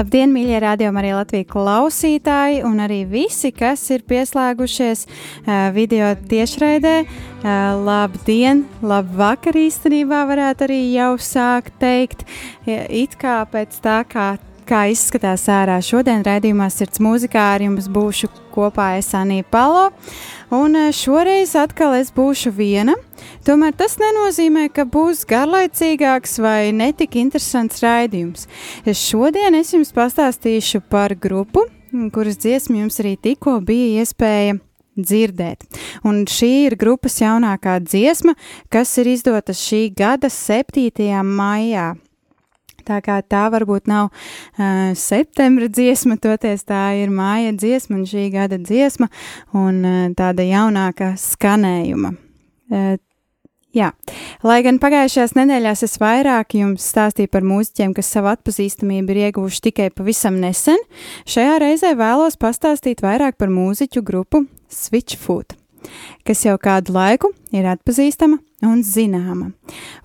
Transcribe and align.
Labdien, 0.00 0.30
mīļie 0.32 0.62
radiokamā 0.64 1.02
arī 1.02 1.08
Latvijas 1.12 1.48
klausītāji, 1.50 2.62
un 2.64 2.78
arī 2.80 3.02
visi, 3.04 3.50
kas 3.52 3.82
ir 3.92 4.00
pieslēgušies 4.08 5.02
uh, 5.04 5.68
video 5.76 6.14
tiešraidē. 6.30 6.94
Uh, 7.04 7.50
labdien, 7.84 8.62
labvakar 8.80 9.58
īstenībā 9.60 10.22
varētu 10.30 10.64
arī 10.70 10.78
jau 10.94 11.10
sākt 11.20 11.76
teikt, 11.82 12.24
it 12.64 13.18
kā 13.20 13.42
pēc 13.52 13.76
tā, 13.84 13.98
kā 14.08 14.30
kā 14.70 14.84
izskatās 14.92 15.48
ārā. 15.50 15.80
Šodien 15.82 16.22
raidījumā 16.26 16.68
Sirds 16.70 17.00
mūzikā 17.02 17.42
ar 17.56 17.64
jums 17.64 17.88
būšu 17.90 18.30
kopā 18.54 18.92
es 19.00 19.10
Anī 19.18 19.40
Palo, 19.42 19.88
un 20.54 20.78
šoreiz 20.94 21.56
atkal 21.58 21.96
es 21.98 22.12
būšu 22.14 22.52
viena. 22.54 22.94
Tomēr 23.46 23.74
tas 23.76 23.96
nenozīmē, 24.00 24.68
ka 24.74 24.86
būs 24.86 25.24
garlaicīgāks 25.30 26.38
vai 26.42 26.70
netik 26.76 27.18
interesants 27.18 27.82
raidījums. 27.82 28.46
Šodien 28.86 29.58
es 29.58 29.74
jums 29.74 29.90
pastāstīšu 29.96 30.84
par 30.92 31.16
grupu, 31.18 31.66
kuras 32.14 32.38
dziesmu 32.38 32.84
jums 32.84 33.00
arī 33.02 33.16
tikko 33.18 33.58
bija 33.66 34.04
iespēja 34.04 34.60
dzirdēt. 35.00 35.66
Un 36.06 36.22
šī 36.30 36.52
ir 36.68 36.76
grupas 36.78 37.18
jaunākā 37.22 37.78
dziesma, 37.82 38.36
kas 38.70 38.94
ir 39.02 39.10
izdota 39.16 39.56
šī 39.56 39.88
gada 39.96 40.30
7. 40.30 41.24
maijā. 41.26 41.94
Tā 42.86 43.00
kā 43.04 43.20
tā 43.22 43.44
varbūt 43.52 43.90
nav 43.90 44.08
uh, 44.10 44.90
septembra 44.98 45.70
dziesma, 45.70 46.18
toties 46.20 46.66
tā 46.68 46.82
ir 47.00 47.12
māja 47.14 47.52
dziesma 47.56 48.00
un 48.00 48.08
šī 48.08 48.30
gada 48.34 48.60
dziesma 48.60 49.10
un 49.56 49.84
uh, 49.84 50.02
tāda 50.18 50.46
jaunāka 50.46 51.14
skanējuma. 51.20 52.16
Uh, 52.70 52.98
Jā, 53.70 53.92
lai 54.42 54.56
gan 54.66 54.80
pagājušajās 54.82 55.36
nedēļās 55.38 55.84
es 55.86 55.92
vairāk 56.02 56.56
jums 56.58 56.88
stāstīju 56.90 57.30
par 57.30 57.44
mūziķiem, 57.46 57.92
kas 57.94 58.08
savu 58.10 58.32
atpazīstamību 58.32 59.14
ir 59.14 59.20
ieguvuši 59.28 59.62
tikai 59.68 59.86
pavisam 59.94 60.40
nesen, 60.42 60.82
šajā 61.30 61.60
reizē 61.62 61.92
vēlos 61.94 62.34
pastāstīt 62.40 63.04
vairāk 63.06 63.38
par 63.38 63.52
mūziķu 63.54 64.02
grupu 64.02 64.42
Switchfoot, 64.74 65.54
kas 66.26 66.42
jau 66.48 66.56
kādu 66.58 66.98
laiku 66.98 67.30
ir 67.54 67.70
atpazīstama 67.70 68.42
un 68.66 68.82
zināma. 68.86 69.50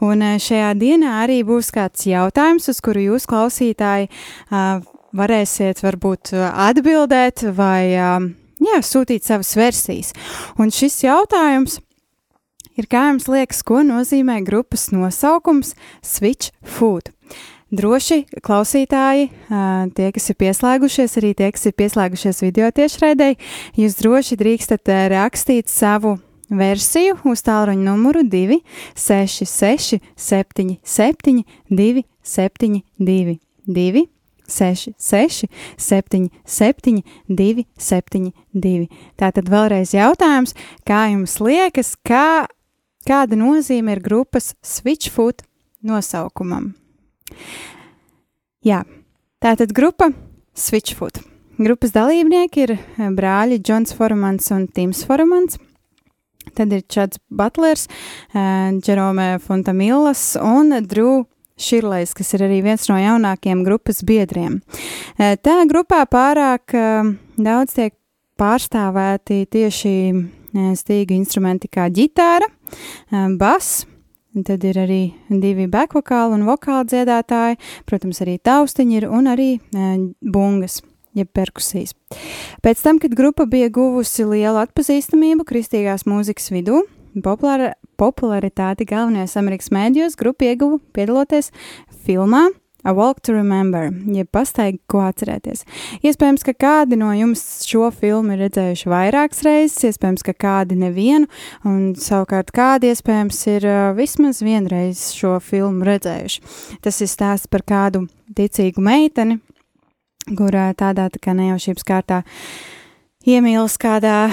Un 0.03 0.25
eh, 0.25 0.37
šajā 0.41 0.73
dienā 0.79 1.21
arī 1.23 1.41
būs 1.47 1.71
kāds 1.75 2.07
jautājums, 2.09 2.69
uz 2.71 2.81
kuru 2.83 3.09
jūs 3.11 3.27
klausītāji 3.29 4.09
uh, 4.09 4.83
varēsiet 5.15 5.81
varbūt 5.83 6.33
atbildēt 6.35 7.45
vai 7.55 7.95
jā, 7.95 8.77
sūtīt 8.83 9.25
savas 9.27 9.53
versijas. 9.57 10.13
Un 10.59 10.73
šis 10.73 11.01
jautājums 11.05 11.79
ir, 12.75 12.87
kā 12.91 13.09
jums 13.11 13.29
liekas, 13.31 13.63
ko 13.65 13.83
nozīmē 13.85 14.41
grupas 14.45 14.89
nosaukums 14.95 15.75
Switch 16.03 16.51
Food? 16.63 17.11
Droši 17.75 18.21
klausītāji, 18.45 19.31
tie, 19.97 20.09
kas 20.15 20.29
ir 20.31 20.37
pieslēgušies, 20.39 21.17
arī 21.19 21.33
tie, 21.35 21.49
kas 21.51 21.65
ir 21.65 21.73
pieslēgušies 21.75 22.43
video 22.45 22.69
tiešraidēji, 22.71 23.39
jūs 23.81 23.97
droši 23.99 24.37
drīkstat 24.39 24.93
rakstīt 25.11 25.71
savu 25.73 26.19
versiju 26.49 27.17
uz 27.29 27.41
tālruņa 27.45 27.85
numuru 27.85 28.23
266 28.27 29.99
77 30.15 31.43
272 31.69 33.39
2 33.65 34.05
6, 34.47 34.93
6, 34.97 35.47
7, 35.77 36.29
7, 36.45 37.03
2, 37.27 37.65
7, 37.77 38.31
2. 38.53 38.87
Tātad 39.17 39.49
vēlreiz 39.49 39.93
jautājums, 39.95 40.55
kā 40.85 41.07
jums 41.11 41.39
liekas, 41.41 41.95
kā, 42.05 42.45
kāda 43.07 43.39
nozīme 43.39 43.95
ir 43.95 44.03
grupas 44.05 44.53
Switchfoot 44.61 45.43
nosaukumam? 45.85 46.73
Jā, 48.65 48.83
tātad 49.41 49.73
grupa 49.75 50.11
Switchfoot. 50.57 51.21
Grupas 51.55 51.93
dalībnieki 51.95 52.65
ir 52.65 52.75
brāļi 53.15 53.61
Džons 53.63 53.95
Formans 53.95 54.51
un 54.51 54.67
Tims 54.67 55.05
Formans. 55.07 55.57
Tad 56.53 56.73
ir 56.75 56.85
Čads 56.87 57.19
Butlers, 57.29 57.87
Džerome 58.33 59.39
Fontamillas 59.43 60.35
un 60.41 60.75
Drew 60.85 61.23
Širlais, 61.55 62.11
kas 62.11 62.33
ir 62.35 62.43
arī 62.43 62.59
viens 62.65 62.83
no 62.91 62.97
jaunākajiem 62.99 63.61
grupas 63.63 64.01
biedriem. 64.03 64.59
Eh, 65.15 65.37
tā 65.39 65.61
grupā 65.69 66.01
pārāk 66.11 66.75
eh, 66.75 67.11
daudz 67.39 67.77
tiek 67.77 67.95
pārstāvēti 68.35 69.45
tieši 69.55 69.93
eh, 70.11 70.73
stīga 70.75 71.15
instrumenti 71.15 71.71
kā 71.71 71.87
ģitāra, 71.87 72.49
bass, 73.39 73.85
tad 74.43 74.65
ir 74.67 74.81
arī 74.83 74.99
divi 75.29 75.69
backvokāli 75.71 76.35
un 76.35 76.43
vokāli 76.49 76.91
dziedātāji, 76.91 77.61
protams, 77.87 78.19
arī 78.25 78.35
taustiņi 78.43 78.99
ir 78.99 79.07
un 79.07 79.31
arī 79.31 79.49
bungas 80.19 80.81
jeb 81.15 81.31
perkusijas. 81.35 81.95
Pēc 82.65 82.83
tam, 82.83 82.99
kad 83.01 83.15
grupa 83.17 83.47
bija 83.49 83.71
guvusi 83.73 84.27
lielu 84.27 84.61
atpazīstamību 84.65 85.47
kristīgās 85.47 86.05
mūzikas 86.09 86.51
vidū, 86.53 86.83
populāra, 87.23 87.73
popularitāti 87.99 88.87
galvenajos 88.89 89.37
Amerikas 89.39 89.71
mēdījos 89.75 90.19
grupa 90.19 90.51
ieguva 90.51 90.81
piedaloties 90.95 91.51
filmā 92.05 92.49
A 92.85 92.93
Walk 92.93 93.19
to 93.21 93.33
Remember, 93.33 93.89
jeb 94.13 94.27
pastaigi, 94.29 94.77
ko 94.85 94.99
atcerēties. 95.07 95.63
Iespējams, 96.05 96.43
ka 96.45 96.53
kādi 96.53 96.99
no 97.01 97.07
jums 97.17 97.41
šo 97.65 97.87
filmu 97.89 98.35
ir 98.35 98.43
redzējuši 98.43 98.91
vairākas 98.91 99.41
reizes, 99.47 99.79
iespējams, 99.89 100.21
ka 100.27 100.35
kādi 100.37 100.77
nevienu, 100.77 101.25
un 101.65 101.95
savukārt 101.97 102.53
kādi 102.53 102.91
iespējams 102.93 103.41
ir 103.55 103.65
uh, 103.65 103.79
vismaz 103.97 104.43
vienreiz 104.45 105.01
šo 105.17 105.39
filmu 105.41 105.87
redzējuši. 105.89 106.45
Tas 106.85 107.01
ir 107.01 107.09
stāsts 107.09 107.49
par 107.49 107.65
kādu 107.65 108.03
ticīgu 108.37 108.85
meiteni, 108.85 109.39
kurā 110.33 110.71
tādā 110.77 111.09
tā 111.13 111.21
kā 111.21 111.35
nejaušības 111.37 111.85
kārtā 111.85 112.23
iemīlas 113.25 113.77
kādā 113.81 114.29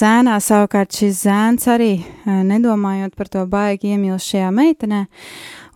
zēnā, 0.00 0.38
savukārt 0.40 0.92
šis 0.96 1.22
zēns 1.26 1.68
arī 1.70 1.92
eh, 2.00 2.42
nedomājot 2.48 3.16
par 3.16 3.30
to 3.32 3.44
baigi 3.48 3.92
iemīlas 3.94 4.26
šajā 4.28 4.50
meitenē, 4.56 5.04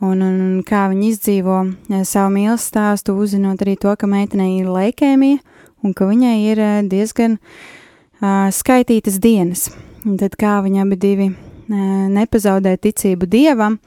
un, 0.00 0.20
un, 0.20 0.36
un 0.48 0.62
kā 0.66 0.86
viņi 0.92 1.10
izdzīvo 1.12 1.58
eh, 1.64 2.04
savu 2.08 2.34
mīlas 2.36 2.68
stāstu, 2.68 3.16
uzzinot 3.16 3.64
arī 3.64 3.76
to, 3.80 3.92
ka 3.96 4.08
meitenei 4.10 4.58
ir 4.60 4.70
leikēmija, 4.72 5.40
un 5.84 5.96
ka 5.96 6.08
viņai 6.08 6.36
ir 6.50 6.62
eh, 6.62 6.78
diezgan 6.88 7.38
uh, 7.40 8.48
skaitītas 8.52 9.20
dienas. 9.22 9.68
Un 10.06 10.16
tad 10.20 10.36
kā 10.38 10.60
viņi 10.64 10.84
abi 10.84 10.96
divi 11.02 11.28
nepazaudē 11.68 12.76
ticību 12.78 13.28
dievam, 13.30 13.78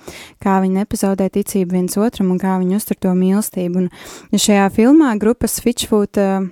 kā 0.44 0.60
viņi 0.64 0.81
nepazaudē 0.84 1.30
ticību 1.34 1.78
viens 1.78 1.98
otram 1.98 2.31
un 2.34 2.40
kā 2.42 2.58
viņi 2.62 2.80
uztur 2.80 3.00
to 3.00 3.14
mīlestību. 3.16 3.86
Un 3.88 4.40
šajā 4.46 4.70
filmā 4.76 5.16
grupas 5.22 5.60
Fitchfoot 5.64 6.20
uh, 6.20 6.48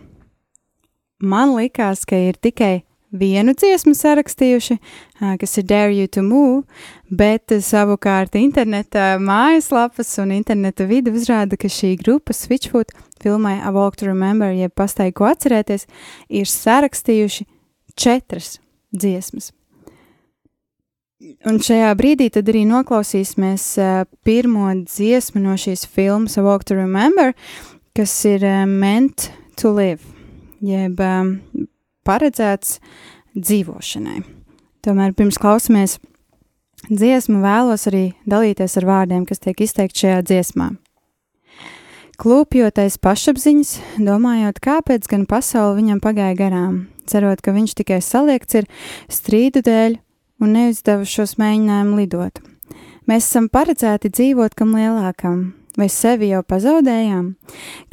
man 1.19 1.55
likās, 1.57 2.05
ka 2.07 2.19
ir 2.29 2.37
tikai 2.39 2.81
vienu 3.11 3.53
dziesmu 3.55 3.93
sarakstījuši, 3.95 4.77
kas 5.39 5.57
ir 5.59 5.65
Dare 5.67 5.95
You 5.95 6.07
to 6.11 6.23
Move, 6.25 6.63
bet 7.09 7.53
savukārt 7.63 8.35
interneta 8.39 9.15
mājaslapas 9.23 10.11
un 10.21 10.33
interneta 10.35 10.87
vidi 10.89 11.13
uzrāda, 11.15 11.57
ka 11.59 11.71
šī 11.71 11.95
grupa 12.01 12.35
Switchfoot 12.35 12.91
filmai 13.23 13.57
A 13.63 13.71
Walk 13.75 13.97
to 14.01 14.09
Remember, 14.09 14.51
jeb 14.51 14.75
pastāju, 14.77 15.15
ko 15.17 15.31
atcerēties, 15.31 15.87
ir 16.29 16.51
sarakstījuši 16.51 17.47
četras 17.97 18.57
dziesmas. 18.93 19.53
Un 21.17 21.57
šajā 21.57 21.89
brīdī 21.97 22.27
tad 22.29 22.49
arī 22.51 22.61
noklausīsimies 22.69 23.63
uh, 23.81 24.03
pirmo 24.21 24.69
dziesmu 24.85 25.41
no 25.41 25.55
šīs 25.57 25.87
filmas 25.89 26.37
A 26.37 26.43
Walk 26.45 26.67
to 26.69 26.77
Remember, 26.77 27.33
kas 27.97 28.13
ir 28.29 28.45
uh, 28.45 28.67
Meant 28.69 29.31
to 29.57 29.73
Live 29.73 30.17
jeb 30.61 31.01
um, 31.01 31.33
paredzēts 32.05 32.77
dzīvošanai. 33.37 34.21
Tomēr 34.85 35.13
pirms 35.17 35.39
klausamies 35.41 35.97
dziesmu, 36.87 37.41
vēlos 37.43 37.87
arī 37.89 38.11
dalīties 38.29 38.77
ar 38.77 38.87
vārdiem, 38.87 39.25
kas 39.27 39.41
tiek 39.43 39.65
izteikti 39.65 40.05
šajā 40.05 40.21
dziesmā. 40.29 40.71
Klūpjotais 42.17 42.97
pašapziņas, 43.01 43.75
domājot, 44.01 44.61
kāpēc 44.63 45.05
gan 45.09 45.27
pasaule 45.29 45.75
viņam 45.77 46.01
pagāja 46.01 46.37
garām, 46.37 46.79
cerot, 47.09 47.43
ka 47.45 47.53
viņš 47.53 47.77
tikai 47.77 47.99
saliekts 48.01 48.61
ir 48.61 48.69
strīdu 49.09 49.61
dēļ 49.65 49.99
un 50.41 50.53
neuzdeva 50.55 51.05
šos 51.07 51.37
mēģinājumu 51.41 51.99
lidot. 52.01 52.41
Mēs 53.07 53.29
esam 53.29 53.47
paredzēti 53.49 54.11
dzīvot 54.11 54.55
kam 54.57 54.75
lielākam, 54.75 55.53
vai 55.79 55.87
sevi 55.91 56.31
jau 56.33 56.41
pazaudējām, 56.43 57.31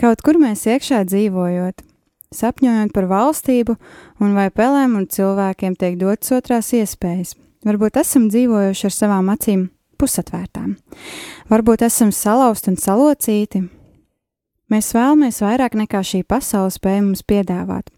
kaut 0.01 0.25
kur 0.27 0.41
mēs 0.43 0.65
iekšā 0.67 1.05
dzīvojot, 1.07 1.85
sapņojot 2.35 2.93
par 2.97 3.07
valstību 3.13 3.77
un 4.25 4.35
vai 4.35 4.49
pelēm 4.51 4.99
un 4.99 5.07
cilvēkiem 5.07 5.79
tiek 5.79 5.97
dotas 6.01 6.35
otrās 6.35 6.73
iespējas. 6.75 7.37
Varbūt 7.65 7.97
esam 8.03 8.29
dzīvojuši 8.29 8.89
ar 8.91 8.93
savām 8.93 9.31
acīm 9.33 9.69
pusatvērtām. 10.01 10.75
Varbūt 11.49 11.87
esam 11.87 12.11
salausti 12.13 12.73
un 12.73 12.81
salocīti. 12.81 13.63
Mēs 14.73 14.91
vēlamies 14.97 15.41
vairāk 15.45 15.77
nekā 15.79 16.01
šī 16.05 16.25
pasaule 16.29 16.73
spēj 16.75 17.01
mums 17.05 17.23
piedāvāt. 17.25 17.89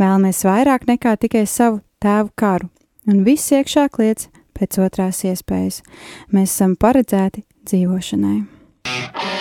Vēlamies 0.00 0.42
vairāk 0.44 0.88
nekā 0.88 1.14
tikai 1.22 1.44
savu 1.48 1.80
tēvu 2.02 2.32
karu, 2.36 2.68
un 3.06 3.22
viss 3.26 3.54
iekšā 3.54 3.88
kliedz 3.94 4.28
pēc 4.56 4.80
otrās 4.82 5.22
iespējas. 5.28 5.82
Mēs 6.32 6.54
esam 6.54 6.76
paredzēti 6.80 7.44
dzīvošanai. 7.68 9.35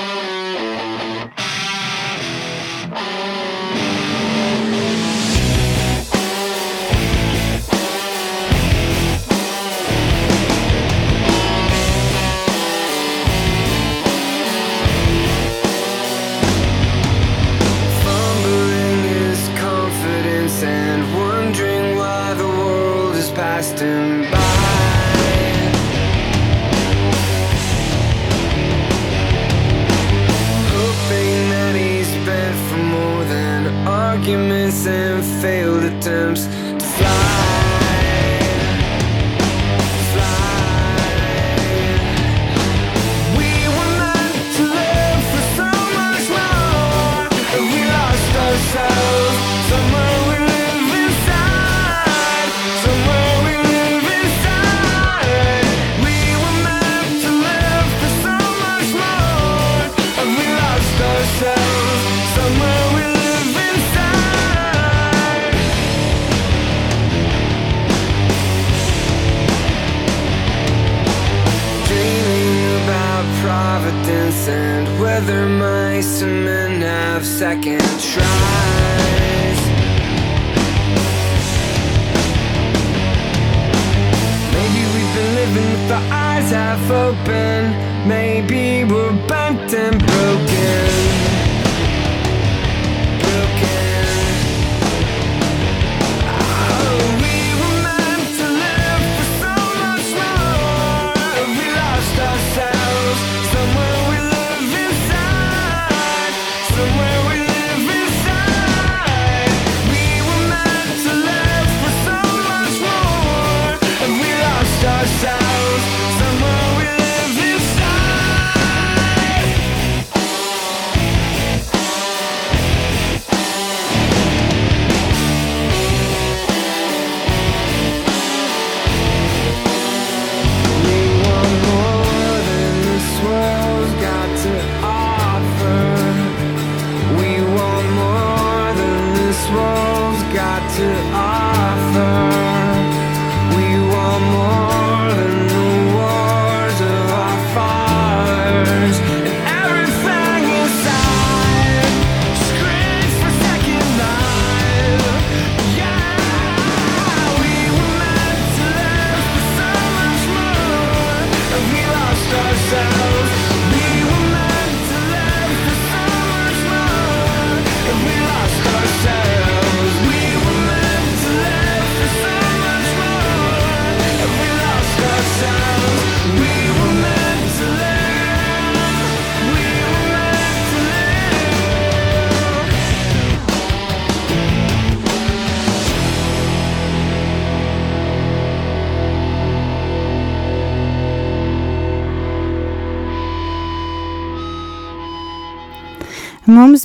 是。 140.75 141.15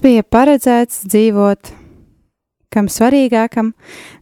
Mums 0.01 0.15
bija 0.15 0.25
paredzēts 0.25 1.03
dzīvot 1.13 1.69
kam 2.73 2.87
svarīgākam, 2.89 3.75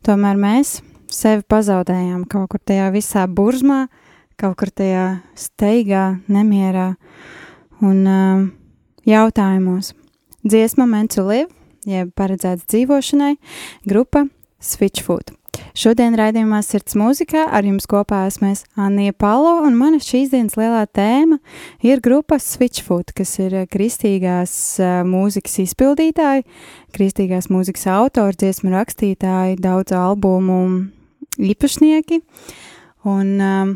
tomēr 0.03 0.35
mēs 0.35 0.81
sevi 1.07 1.45
pazaudējām 1.47 2.25
kaut 2.27 2.49
kur 2.51 2.59
tajā 2.67 2.89
visā 2.91 3.29
burzmā, 3.31 3.85
kaut 4.35 4.57
kur 4.59 4.73
tajā 4.75 5.05
steigā, 5.39 6.19
nemierā 6.27 6.89
un 7.79 8.03
uh, 8.11 8.43
jautājumos. 9.07 9.93
Dziesma 10.43 10.89
Meant 10.91 11.15
to 11.15 11.29
Live, 11.31 11.55
jeb 11.87 12.11
paredzēts 12.19 12.67
dzīvošanai, 12.75 13.37
grupa 13.87 14.27
Switchfoot. 14.59 15.31
Šodien 15.79 16.17
raidījumā 16.19 16.59
Sirds 16.67 16.97
mūzikā 16.99 17.45
ar 17.55 17.63
jums 17.63 17.85
kopā 17.87 18.25
esmu 18.27 18.49
Anija 18.83 19.15
Palo, 19.15 19.61
un 19.63 19.77
mana 19.79 20.01
šīs 20.03 20.33
dienas 20.33 20.57
lielā 20.59 20.81
tēma 20.91 21.37
ir 21.87 22.01
grupa 22.03 22.41
Switchfoot, 22.43 23.13
kas 23.15 23.37
ir 23.39 23.55
kristīgās 23.71 24.55
uh, 24.83 25.05
mūzikas 25.07 25.55
izpildītāji, 25.63 26.43
kristīgās 26.97 27.47
mūzikas 27.55 27.87
autori, 27.95 28.35
dziesmu 28.41 28.73
rakstītāji, 28.75 29.61
daudz 29.63 29.95
albumu 29.95 30.59
īpašnieki. 31.39 32.25
Un, 33.07 33.33
um, 33.39 33.73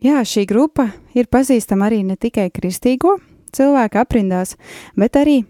jā, 0.00 0.24
šī 0.24 0.46
grupa 0.48 0.88
ir 1.12 1.28
pazīstama 1.28 1.90
arī 1.90 2.06
ne 2.08 2.16
tikai 2.16 2.48
kristīgo 2.56 3.18
cilvēku 3.52 4.00
aprindās, 4.00 4.56
bet 4.96 5.20
arī 5.20 5.42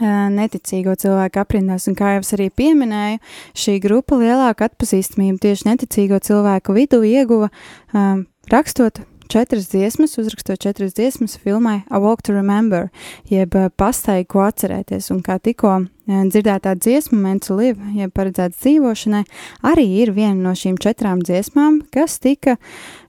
neticīgo 0.00 0.94
cilvēku 0.98 1.42
aprindās, 1.42 1.88
un 1.90 1.98
kā 1.98 2.16
jau 2.16 2.24
es 2.24 2.34
arī 2.36 2.48
pieminēju, 2.54 3.20
šī 3.58 3.78
grupa 3.84 4.18
lielāku 4.20 4.68
atpazīstamību 4.68 5.42
tieši 5.42 5.70
neticīgo 5.72 6.20
cilvēku 6.24 6.76
vidū 6.76 7.02
ieguva 7.06 7.50
um, 7.92 8.26
rakstot 8.52 9.02
četras 9.28 9.68
dziesmas, 9.68 10.18
uzrakstot 10.18 10.60
četras 10.60 10.94
dziesmas 10.94 11.36
filmai 11.38 11.80
A 11.90 11.98
Walk 12.00 12.22
to 12.22 12.32
Remember, 12.32 12.88
jeb 13.28 13.54
pastaigu, 13.76 14.28
ko 14.32 14.44
atcerēties, 14.46 15.10
un 15.12 15.20
kā 15.24 15.38
tikko 15.42 15.74
dzirdētā 16.08 16.74
dziesma 16.80 17.18
Meant 17.20 17.46
to 17.46 17.56
Live, 17.58 17.92
jeb 17.96 18.12
paredzēts 18.16 18.62
dzīvošanai, 18.62 19.24
arī 19.68 19.86
ir 20.02 20.14
viena 20.16 20.38
no 20.48 20.54
šīm 20.56 20.78
četrām 20.80 21.22
dziesmām, 21.24 21.82
kas 21.92 22.18
tika 22.24 22.56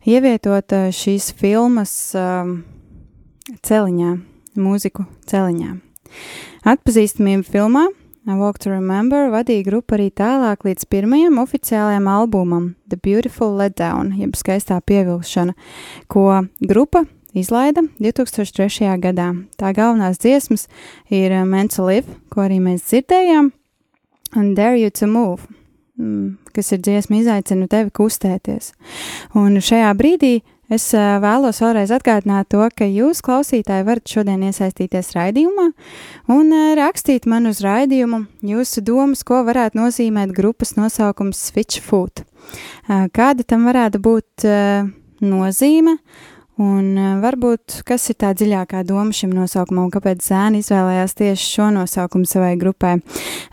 ievietota 0.08 0.90
šīs 0.96 1.32
filmas 1.40 1.94
um, 2.20 2.60
celiņā, 3.64 4.18
mūziku 4.60 5.08
celiņā. 5.30 5.89
Atpazīstamība 6.68 7.48
filmā 7.48 7.88
A 8.30 8.36
Walk 8.36 8.60
to 8.60 8.70
Remember 8.70 9.32
vadīja 9.32 9.64
grupu 9.66 9.96
arī 9.96 10.10
tālāk 10.14 10.66
līdz 10.68 10.84
pirmajam 10.92 11.40
oficiālajam 11.42 12.06
albumam 12.12 12.66
The 12.92 13.00
Beautiful 13.02 13.56
Letdown, 13.58 14.12
jeb 14.20 14.36
skaistā 14.38 14.78
pievilkšana, 14.86 15.56
ko 16.12 16.44
grupa 16.60 17.06
izlaida 17.34 17.82
2003. 17.98 18.92
gadā. 19.02 19.32
Tā 19.58 19.72
galvenās 19.74 20.22
dziesmas 20.22 20.68
ir 21.10 21.34
Meant 21.48 21.74
to 21.74 21.88
Live, 21.88 22.20
ko 22.30 22.44
arī 22.46 22.60
mēs 22.62 22.86
dzirdējām, 22.92 23.50
un 24.36 24.54
Dare 24.54 24.78
You 24.78 24.92
to 24.94 25.08
Move, 25.08 25.48
mm, 25.98 26.54
kas 26.54 26.70
ir 26.76 26.84
dziesma 26.86 27.24
izaicinu 27.24 27.66
tevi 27.72 27.90
kustēties. 27.90 28.74
Un 29.34 29.58
šajā 29.58 29.90
brīdī 29.98 30.42
Es 30.70 30.84
vēlos 30.94 31.64
vēlreiz 31.64 31.90
atgādināt 31.96 32.52
to, 32.54 32.62
ka 32.78 32.86
jūs, 32.86 33.24
klausītāji, 33.26 33.88
varat 33.88 34.12
šodien 34.12 34.44
iesaistīties 34.46 35.16
raidījumā 35.16 35.66
un 36.30 36.52
rakstīt 36.78 37.26
man 37.26 37.50
uz 37.50 37.64
raidījumu 37.66 38.20
jūsu 38.46 38.84
domas, 38.86 39.24
ko 39.26 39.42
varētu 39.48 39.80
nozīmēt 39.80 40.34
grupas 40.38 40.76
nosaukums 40.78 41.40
Switch 41.50 41.82
Food. 41.82 42.22
Kāda 42.86 43.46
tam 43.50 43.66
varētu 43.66 44.02
būt 44.06 44.46
nozīme? 45.26 45.96
Un 46.60 46.92
varbūt 47.24 47.80
kas 47.88 48.10
ir 48.12 48.18
tā 48.20 48.34
dziļākā 48.36 48.82
doma 48.84 49.16
šim 49.16 49.32
nosaukumam, 49.32 49.88
kāpēc 49.94 50.26
zēni 50.26 50.60
izvēlējās 50.60 51.16
tieši 51.16 51.48
šo 51.54 51.70
nosaukumu 51.72 52.28
savai 52.28 52.52
grupai. 52.60 52.98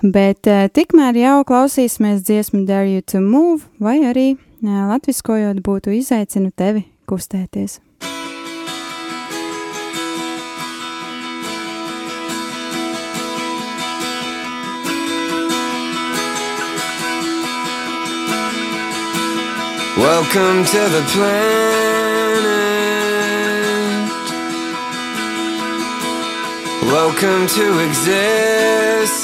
Bet 0.03 0.43
tikmēr 0.45 1.17
jau 1.23 1.39
klausīsimies 1.47 2.27
dziesmu 2.27 2.65
Dare 2.67 2.91
You 2.91 3.07
to 3.07 3.23
Move, 3.23 3.71
vai 3.79 4.01
arī 4.11 4.27
latviskojot 4.61 5.63
būtu 5.63 5.95
izaicinu 6.01 6.51
tevi 6.51 6.85
kustēties. 7.07 7.81
Welcome 19.97 20.65
to 20.65 20.81
the 20.95 21.03
planet. 21.13 22.47
Welcome 26.83 27.47
to 27.47 27.81
existence. 27.89 29.17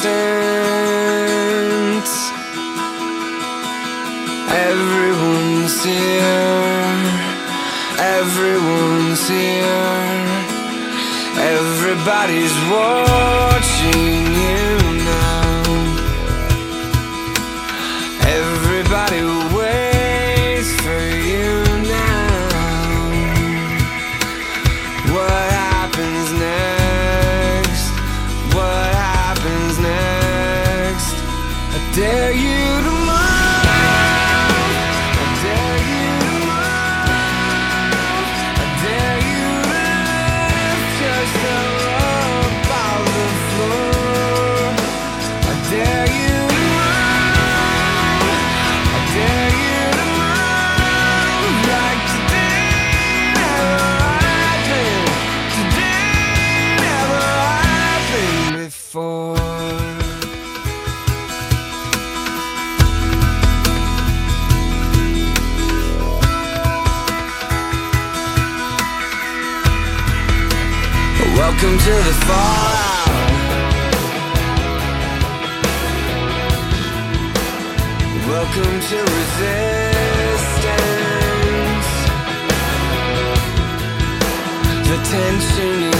Everyone's 4.51 5.85
here. 5.85 6.92
Everyone's 8.03 9.29
here. 9.29 10.27
Everybody's 11.39 12.57
watching 12.69 14.27
you 14.43 14.67
now. 15.07 15.63
Everybody 18.27 19.21
Welcome 71.63 71.79
to 71.79 71.91
the 71.91 72.15
fallout. 72.27 73.07
Welcome 78.27 78.81
to 78.91 78.99
resistance. 78.99 79.79
The 84.89 84.99
tension 85.09 85.92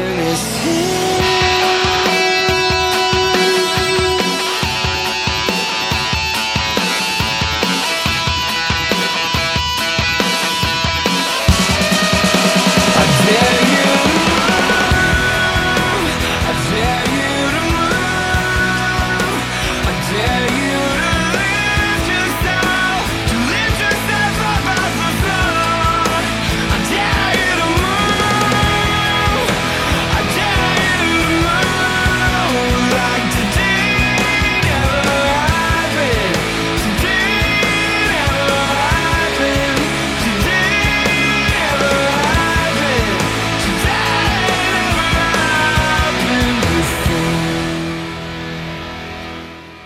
Salvation 0.00 0.18
is 0.18 0.56
here. 0.64 0.99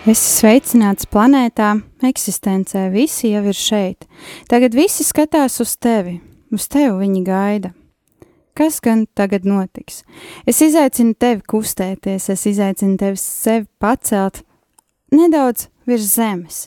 Esi 0.05 0.35
sveicināts 0.37 1.07
planētā, 1.09 1.71
eksistencē, 2.05 2.83
visi 2.93 3.31
jau 3.31 3.39
ir 3.49 3.57
šeit. 3.57 4.03
Tagad 4.45 4.75
visi 4.77 5.01
skatās 5.01 5.55
uz 5.63 5.71
tevi, 5.81 6.19
uz 6.53 6.67
tevi 6.69 6.91
viņi 6.99 7.21
gaida. 7.25 7.71
Kas 8.53 8.77
gan 8.85 9.07
tagad 9.17 9.47
notiks? 9.49 10.03
Es 10.45 10.61
izaicinu 10.61 11.15
tevi 11.17 11.41
kustēties, 11.49 12.27
es 12.29 12.45
izaicinu 12.45 12.99
tevi 13.01 13.17
sevi 13.17 13.65
pacelt 13.81 14.43
nedaudz 15.09 15.71
virs 15.89 16.11
zemes. 16.13 16.59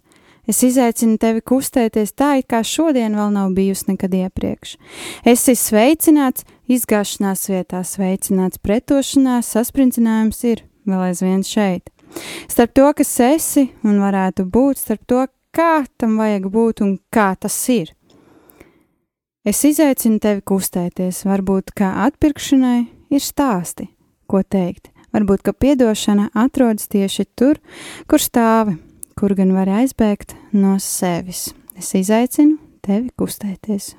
Es 0.51 0.65
izaicinu 0.67 1.15
tevi 1.23 1.39
kustēties 1.39 2.17
tā, 2.19 2.33
it 2.41 2.49
kā 2.51 2.65
šodien 2.67 3.15
vēl 3.15 3.31
nav 3.37 3.55
bijusi 3.55 3.93
nekad 3.93 4.17
iepriekš. 4.19 4.75
Esi 5.23 5.55
sveicināts, 5.55 6.43
izgāšanās 6.67 7.47
vietā, 7.53 7.85
sveicināts 7.87 8.59
pretošanās, 8.59 9.53
saspringzinājums 9.55 10.43
ir 10.51 10.65
vēl 10.91 11.07
aizvien 11.13 11.47
šeit. 11.47 11.87
Starp 12.49 12.75
to, 12.75 12.89
kas 12.97 13.13
esi 13.25 13.69
un 13.87 14.01
varētu 14.03 14.47
būt, 14.49 14.83
starp 14.83 15.07
to, 15.09 15.27
kā 15.55 15.85
tam 15.99 16.19
vajag 16.21 16.51
būt 16.53 16.83
un 16.85 16.97
kā 17.15 17.33
tas 17.41 17.57
ir. 17.73 17.95
Es 19.49 19.63
izaicinu 19.65 20.21
tevi 20.21 20.43
kustēties, 20.45 21.23
varbūt 21.25 21.73
kā 21.79 21.95
atpirkšanai 22.05 22.81
ir 23.15 23.23
stāsti, 23.25 23.89
ko 24.29 24.43
teikt. 24.43 24.91
Varbūt, 25.15 25.41
ka 25.47 25.55
piedošana 25.57 26.29
atrodas 26.37 26.91
tieši 26.93 27.25
tur, 27.39 27.57
kur 28.11 28.21
stāvi, 28.21 28.77
kur 29.17 29.33
gan 29.39 29.55
var 29.57 29.71
aizbēgt 29.81 30.37
no 30.53 30.77
sevis. 30.83 31.49
Es 31.79 31.95
izaicinu 31.97 32.59
tevi 32.85 33.09
kustēties. 33.17 33.95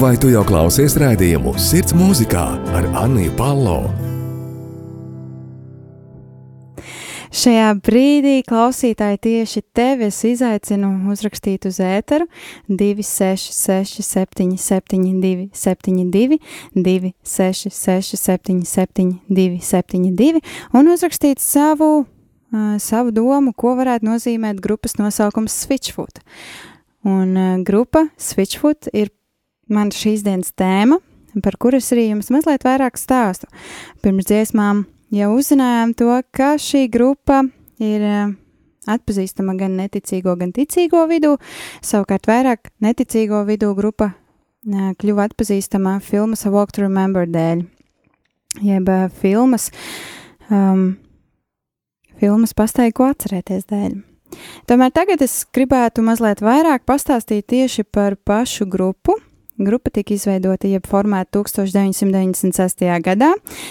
Vai 0.00 0.16
tu 0.20 0.32
jau 0.32 0.44
klausies 0.48 0.96
rādījumu 1.00 1.56
Sirds 1.60 1.96
mūzikā 1.96 2.48
ar 2.76 2.92
Anniju 3.04 3.36
Palo? 3.36 3.80
Šajā 7.34 7.72
brīdī, 7.82 8.36
klausītāji, 8.46 9.18
tieši 9.26 9.62
tevi 9.74 10.06
es 10.08 10.20
izaicinu 10.26 11.10
uzrakstīt 11.10 11.66
uz 11.66 11.80
ēteru 11.82 12.28
266, 12.68 14.04
77, 14.06 15.16
272, 15.22 16.38
266, 16.76 18.14
77, 18.20 19.16
272 19.26 20.42
un 20.76 20.92
uzrakstīt 20.94 21.42
savu, 21.42 21.90
uh, 22.04 22.76
savu 22.82 23.14
domu, 23.16 23.54
ko 23.56 23.74
varētu 23.80 24.06
nozīmēt 24.06 24.62
grupas 24.62 24.98
nosaukums 25.00 25.56
Switchfoot. 25.66 26.22
Un 27.06 27.34
uh, 27.34 27.52
grupa 27.66 28.06
Switchfoot 28.18 28.90
ir 28.94 29.10
man 29.66 29.90
šīs 29.94 30.22
dienas 30.26 30.54
tēma, 30.54 31.00
par 31.42 31.58
kuru 31.60 31.82
es 31.82 31.90
arī 31.92 32.12
jums 32.12 32.30
mazliet 32.32 32.64
vairāk 32.64 33.00
stāstu. 33.00 33.50
Pirms 34.04 34.30
dziesmām 34.30 34.86
jau 35.14 35.30
uzzinājām 35.36 35.94
to, 35.98 36.10
ka 36.34 36.54
šī 36.60 36.86
grupa 36.92 37.42
ir 37.82 38.04
eh, 38.06 38.34
atpazīstama 38.90 39.56
gan 39.58 39.76
neticīgo, 39.78 40.36
gan 40.38 40.52
ticīgo 40.56 41.04
vidū. 41.10 41.36
Savukārt 41.84 42.28
vairāk 42.30 42.70
neticīgo 42.84 43.42
vidū 43.48 43.72
grupa 43.78 44.12
eh, 44.12 44.92
kļuva 44.98 45.28
atpazīstama 45.30 45.98
filmas 46.04 46.46
A 46.46 46.52
Walk 46.54 46.74
to 46.76 46.84
Remember 46.86 47.28
dēļ, 47.28 47.64
jeb 48.66 48.90
eh, 48.92 49.06
filmas, 49.20 49.70
um, 50.50 50.96
filmas 52.20 52.56
pastaigu 52.56 53.10
atcerēties 53.10 53.70
dēļ. 53.70 53.96
Tomēr 54.66 54.90
tagad 54.90 55.22
es 55.22 55.44
gribētu 55.54 56.02
mazliet 56.04 56.42
vairāk 56.42 56.82
pastāstīt 56.88 57.46
tieši 57.52 57.86
par 57.94 58.16
pašu 58.26 58.66
grupu, 58.68 59.14
Grupa 59.58 59.88
tika 59.88 60.12
izveidota 60.12 60.68
jeb 60.68 60.84
formēta 60.84 61.38
1996. 61.38 62.82
gadā, 63.00 63.30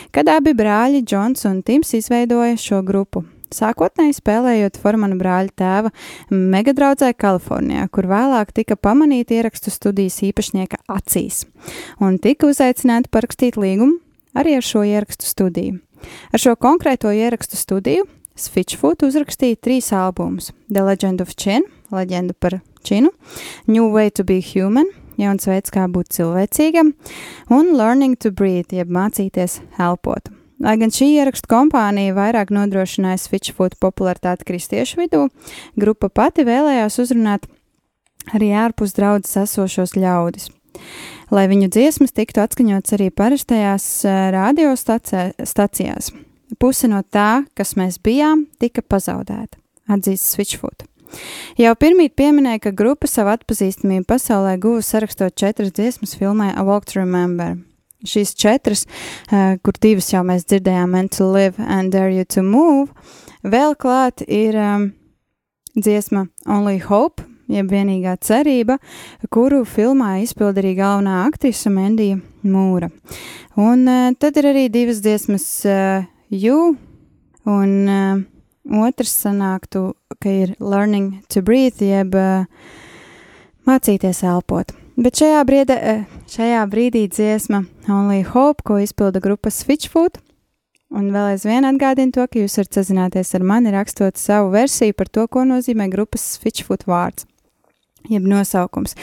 kad 0.10 0.30
abi 0.34 0.56
brāļi 0.58 1.04
Džons 1.06 1.45
un 1.45 1.60
Tims 1.62 1.93
izveidoja 1.93 2.56
šo 2.58 2.80
grupu. 2.86 3.21
Sākotnēji 3.54 4.15
spēlējot 4.17 4.80
Formana 4.82 5.13
brāļa 5.19 5.54
tēva 5.54 5.91
megadraudzē 6.34 7.12
Kalifornijā, 7.13 7.86
kur 7.93 8.10
vēlāk 8.10 8.50
tika 8.58 8.74
pamanīta 8.76 9.38
ierakstu 9.38 9.69
studijas 9.69 10.17
īpašnieka 10.26 10.82
acīs, 10.89 11.43
un 12.02 12.17
tika 12.17 12.50
uzaicināti 12.50 13.13
parakstīt 13.13 13.62
līgumu 13.62 14.00
arī 14.34 14.58
ar 14.58 14.65
šo 14.65 14.82
ierakstu 14.89 15.30
studiju. 15.30 15.78
Ar 16.34 16.41
šo 16.41 16.58
konkrēto 16.58 17.13
ierakstu 17.13 17.62
studiju 17.62 18.10
Switchfoot 18.36 19.06
uzrakstīja 19.06 19.62
trīs 19.62 19.93
albumus- 19.93 20.50
The 20.74 20.82
Legend 20.82 21.21
of 21.21 21.38
Chin, 21.38 21.63
leģenda 21.93 22.34
par 22.34 22.60
Činu, 22.84 23.13
New 23.67 23.93
Way 23.93 24.10
to 24.12 24.24
be 24.24 24.41
Human, 24.41 24.89
jauns 25.21 25.47
veids, 25.49 25.73
kā 25.73 25.86
būt 25.91 26.15
cilvēcīgam, 26.17 26.93
un 27.54 27.75
Learning 27.75 28.17
to 28.19 28.32
Breathe, 28.32 28.75
jeb 28.75 28.91
mācīties 28.93 29.62
elpot. 29.82 30.32
Lai 30.63 30.78
gan 30.80 30.93
šī 30.93 31.10
ierakstu 31.17 31.49
kompānija 31.51 32.15
vairāk 32.15 32.51
nodrošināja 32.56 33.19
Switchfoot 33.19 33.75
popularitāti 33.84 34.47
kristiešu 34.47 35.01
vidū, 35.01 35.25
grupa 35.75 36.08
pati 36.08 36.45
vēlējās 36.47 36.95
uzrunāt 37.04 37.49
arī 38.34 38.54
ārpus 38.56 38.95
draudzes 38.95 39.36
esošos 39.43 39.97
ļaudis. 39.99 40.49
Lai 41.34 41.47
viņu 41.51 41.67
dziesmas 41.73 42.15
tiktu 42.15 42.43
atskaņots 42.43 42.95
arī 42.95 43.10
parastajās 43.12 43.86
uh, 44.08 44.30
radiostacijās. 44.36 46.12
Puse 46.62 46.88
no 46.88 47.01
tā, 47.04 47.43
kas 47.58 47.73
mēs 47.80 47.97
bijām, 47.99 48.45
tika 48.62 48.86
pazaudēta, 48.86 49.58
atzīst 49.91 50.36
Switchfoot. 50.36 50.86
Jau 51.60 51.71
pirmīt 51.80 52.15
pieminēja, 52.19 52.65
ka 52.65 52.73
grupa 52.75 53.08
savu 53.10 53.34
atpazīstamību 53.36 54.08
pasaulē 54.10 54.58
guva 54.62 54.84
sarakstot 54.84 55.38
četras 55.39 55.73
dziesmas 55.75 56.15
filmai 56.19 56.51
A 56.56 56.65
Walk 56.67 56.89
to 56.91 56.99
Remember. 56.99 57.56
Šīs 58.06 58.36
četras, 58.38 58.84
uh, 59.32 59.56
kur 59.65 59.78
divas 59.82 60.12
jau 60.13 60.21
mēs 60.28 60.45
dzirdējām, 60.45 60.91
Meant 60.93 61.15
to 61.17 61.30
Live 61.32 61.62
and 61.62 61.93
Dare 61.95 62.13
You 62.13 62.25
to 62.36 62.43
Move, 62.45 62.91
vēl 63.41 63.73
klāt 63.82 64.21
ir 64.28 64.58
um, 64.60 64.91
dziesma 65.73 66.28
Only 66.45 66.78
Hope, 66.86 67.25
jeb 67.49 67.71
vienīgā 67.71 68.17
cerība, 68.21 68.78
kuru 69.34 69.63
filmā 69.69 70.19
izpild 70.23 70.60
arī 70.62 70.75
galvenā 70.78 71.23
aktrise 71.25 71.71
Mendija 71.73 72.19
Mūra. 72.45 72.91
Un 73.58 73.88
uh, 73.89 74.12
tad 74.19 74.38
ir 74.41 74.51
arī 74.51 74.67
divas 74.69 75.01
dziesmas 75.06 75.47
uh, 75.69 76.06
You 76.30 76.75
un 77.45 77.75
uh, 77.89 78.23
Otrs 78.65 79.13
sanāktu, 79.13 79.93
ka 80.21 80.32
ir 80.32 80.56
learning 80.60 81.21
to 81.30 81.43
breathe, 81.45 81.78
jeb 81.86 82.15
uh, 82.17 82.47
mācīties 83.69 84.23
elpot. 84.25 84.73
Bet 84.97 85.19
šajā, 85.21 85.43
briede, 85.45 85.75
uh, 85.78 86.23
šajā 86.32 86.63
brīdī 86.71 87.06
dziesma 87.12 87.65
Only 87.91 88.23
Hope, 88.25 88.65
ko 88.65 88.80
izpilda 88.82 89.21
grupa 89.21 89.54
Switchfoot, 89.54 90.17
un 90.95 91.12
vēl 91.13 91.36
aizvien 91.36 91.67
atgādina 91.69 92.15
to, 92.15 92.25
ka 92.25 92.41
jūs 92.41 92.58
varat 92.58 92.80
sazināties 92.80 93.36
ar 93.38 93.45
mani 93.45 93.73
rakstot 93.75 94.17
savu 94.17 94.49
versiju 94.56 94.97
par 94.97 95.13
to, 95.13 95.28
ko 95.30 95.45
nozīmē 95.45 95.89
grupas 95.93 96.25
Switchfoot 96.39 96.88
vārds. 96.89 97.30
Jeb 98.10 98.25
nosaukums. 98.30 98.93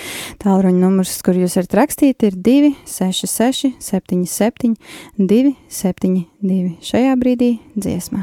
Tālruņa 0.42 0.78
numurs, 0.78 1.16
kur 1.26 1.34
jūs 1.38 1.56
varat 1.58 1.74
rakstīt, 1.80 2.22
ir 2.26 2.38
266, 2.38 3.74
77, 3.82 4.76
272. 5.18 6.76
Šajā 6.86 7.18
brīdī 7.18 7.56
dziesmā. 7.74 8.22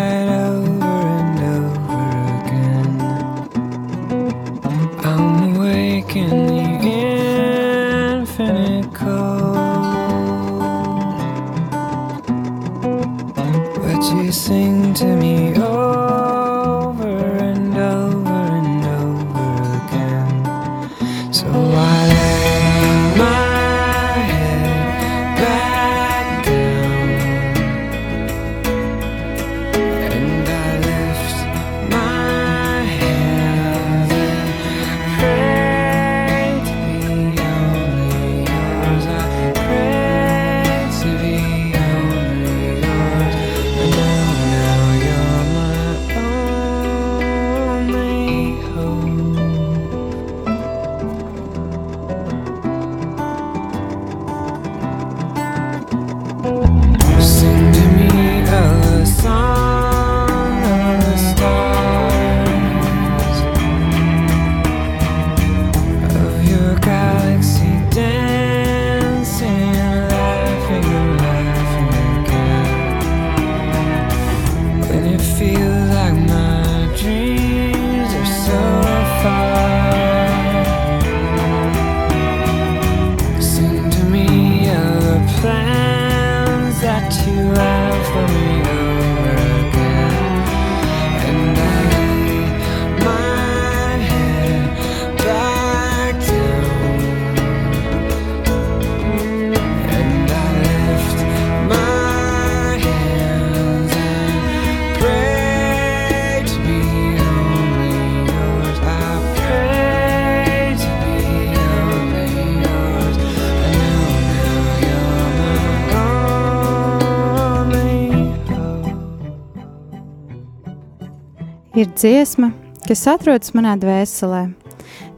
dziesma, 122.01 122.49
kas 122.87 123.03
atrodas 123.09 123.53
manā 123.53 123.75
dvēselē. 123.77 124.47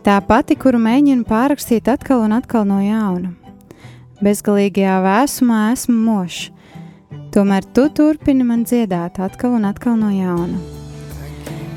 Tā 0.03 0.17
pati, 0.27 0.57
kuru 0.59 0.81
mēģinu 0.83 1.23
pārrakstīt 1.29 1.87
atkal 1.87 2.25
un 2.25 2.35
atkal 2.35 2.65
no 2.67 2.81
jauna. 2.83 3.31
Bezgalīgajā 4.23 4.97
vēsumā 5.03 5.61
esmu 5.71 5.95
mošs, 6.03 6.49
tomēr 7.35 7.65
tu 7.75 7.87
turpini 7.95 8.43
man 8.47 8.65
dziedāt 8.67 9.21
atkal 9.23 9.55
un 9.59 9.67
atkal 9.69 9.95
no 9.99 10.11
jauna. 10.11 10.59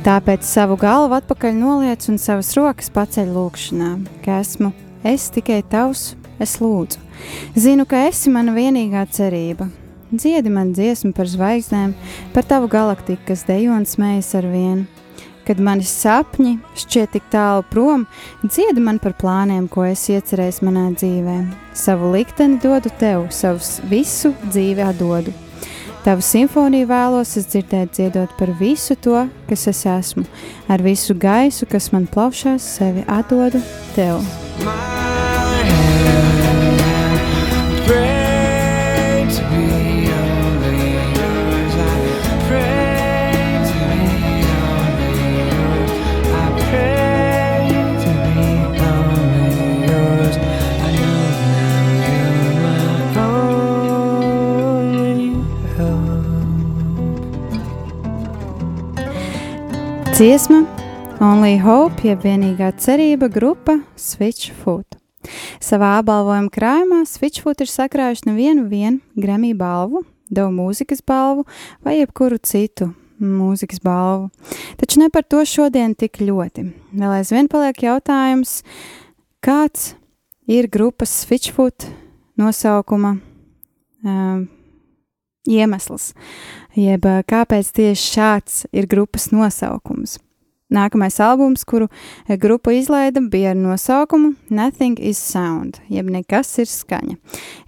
Tāpēc 0.07 0.47
savu 0.47 0.77
galvu 0.79 1.17
atpakaļ 1.21 1.55
noliec 1.59 2.07
un 2.11 2.19
savas 2.23 2.53
rokas 2.59 2.91
paceļ 2.95 3.33
lūkšanā, 3.35 3.95
ka 4.27 4.41
esmu 4.43 4.71
es 5.07 5.31
tikai 5.35 5.63
tavs, 5.71 6.15
es 6.43 6.59
lūdzu. 6.63 7.03
Zinu, 7.59 7.87
ka 7.87 8.07
esi 8.11 8.31
mana 8.31 8.55
vienīgā 8.55 9.07
cerība. 9.11 9.71
Dziedi 10.13 10.51
man 10.55 10.71
dziesmu 10.71 11.11
par 11.17 11.27
zvaigznēm, 11.27 11.91
par 12.31 12.47
tavu 12.47 12.69
galaktiku, 12.71 13.25
kas 13.33 13.43
dejo 13.49 13.75
un 13.75 13.87
smējas 13.89 14.29
ar 14.39 14.47
vienu. 14.53 14.85
Kad 15.47 15.59
manis 15.63 15.91
sapņi 16.03 16.57
šķiet 16.79 17.13
tik 17.15 17.27
tālu 17.31 17.65
prom, 17.71 18.05
dziedi 18.43 18.83
man 18.83 19.01
par 19.03 19.17
plāniem, 19.19 19.67
ko 19.71 19.85
es 19.87 20.05
iecerēju 20.11 20.67
manā 20.67 20.89
dzīvē. 20.95 21.37
Savu 21.75 22.13
likteni 22.15 22.59
dodu 22.63 22.91
tev, 23.01 23.27
savus 23.35 23.77
visu 23.91 24.31
dzīvi 24.47 24.87
atdodu. 24.87 25.35
Tavu 26.07 26.23
simfoniju 26.23 26.87
vēlos 26.87 27.35
es 27.39 27.51
dzirdēt, 27.51 27.95
dziedot 27.99 28.35
par 28.39 28.55
visu 28.61 28.95
to, 29.03 29.25
kas 29.51 29.67
es 29.71 29.83
esmu, 29.91 30.23
ar 30.71 30.87
visu 30.87 31.19
gaisu, 31.19 31.67
kas 31.67 31.91
man 31.95 32.07
plaušās, 32.07 32.63
sevi 32.79 33.03
atdodu 33.11 33.63
tev. 33.99 34.23
my 34.63 36.36
Dziesma 60.17 60.63
Only 61.21 61.59
Hope, 61.61 62.01
jeb 62.09 62.23
vienīgā 62.25 62.71
cerība 62.81 63.27
grupa 63.29 63.75
Switchfoot. 64.01 64.97
Savā 65.61 65.91
apbalvojuma 65.99 66.49
krājumā 66.55 67.03
Switchfoot 67.05 67.61
ir 67.61 67.69
sakrājuši 67.69 68.31
nevienu 68.31 68.65
vien 68.71 68.97
Grammy 69.13 69.53
balvu, 69.53 70.07
Devu 70.33 70.55
mūzikas 70.57 71.05
balvu 71.05 71.45
vai 71.85 71.99
jebkuru 71.99 72.41
citu 72.41 72.89
mūzikas 73.21 73.85
balvu. 73.85 74.31
Taču 74.81 75.05
ne 75.05 75.11
par 75.13 75.29
to 75.29 75.45
šodien 75.45 75.93
tik 75.93 76.23
ļoti. 76.25 76.65
Vēl 76.97 77.19
aizvien 77.19 77.53
paliek 77.53 77.85
jautājums, 77.85 78.63
kāds 79.45 79.99
ir 80.49 80.73
grupas 80.73 81.13
Switchfoot 81.27 81.91
nosaukuma 82.41 83.19
um, 84.01 84.47
iemesls, 85.45 86.15
jeb 86.77 87.09
kāpēc 87.29 87.73
tieši 87.81 88.13
šāds 88.13 88.63
ir 88.77 88.87
grupas 88.91 89.31
nosaukums. 89.33 90.19
Nākamais 90.67 91.21
albums, 91.23 91.63
kuru 91.63 91.87
grupa 92.43 92.73
izlaida, 92.75 93.21
bija 93.23 93.53
ar 93.55 93.59
nosaukumu 93.61 94.33
Nothing 94.51 94.99
is 94.99 95.19
Sound, 95.19 95.79
jeb 95.87 96.11
nekas 96.11 96.51
ir 96.59 96.67
skaņa. 96.67 97.15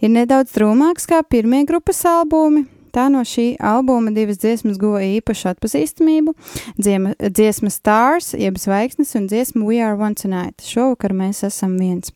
Ir 0.03 0.11
nedaudz 0.11 0.57
drūmāks 0.57 1.07
kā 1.07 1.23
pirmie 1.23 1.63
grupas 1.69 2.03
albumi. 2.11 2.65
Tā 2.91 3.05
no 3.13 3.21
šī 3.23 3.53
albuma 3.63 4.11
divas 4.17 4.41
dziesmas 4.43 4.81
guva 4.81 5.05
īpašu 5.05 5.53
atpazīstamību. 5.53 6.33
Dziesma 6.81 7.71
Stars, 7.71 8.33
jeb 8.35 8.59
zvaigznes, 8.59 9.15
un 9.15 9.29
dziesma 9.31 9.63
We 9.63 9.79
Are 9.85 9.95
One 9.95 10.19
Tonight. 10.19 10.65
Šovakar 10.67 11.15
mēs 11.15 11.45
esam 11.47 11.77
viens, 11.79 12.11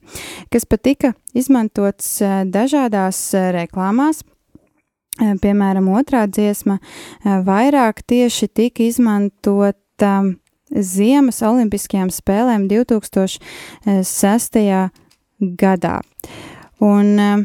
kas 0.51 0.67
patika 0.67 1.13
izmantots 1.37 2.17
dažādās 2.51 3.23
reklāmās. 3.55 4.25
Eh, 5.21 5.35
Piemēram, 5.43 5.91
otrā 5.93 6.23
dziesma 6.25 6.79
eh, 6.81 7.43
vairāk 7.45 8.01
tieši 8.09 8.49
tika 8.49 8.81
izmantota 8.87 10.23
Ziemas 10.73 11.43
Olimpiskajām 11.45 12.09
spēlēm 12.09 12.65
2006. 12.71 14.57
gadā. 15.61 16.01
Un, 16.81 17.19
eh, 17.21 17.45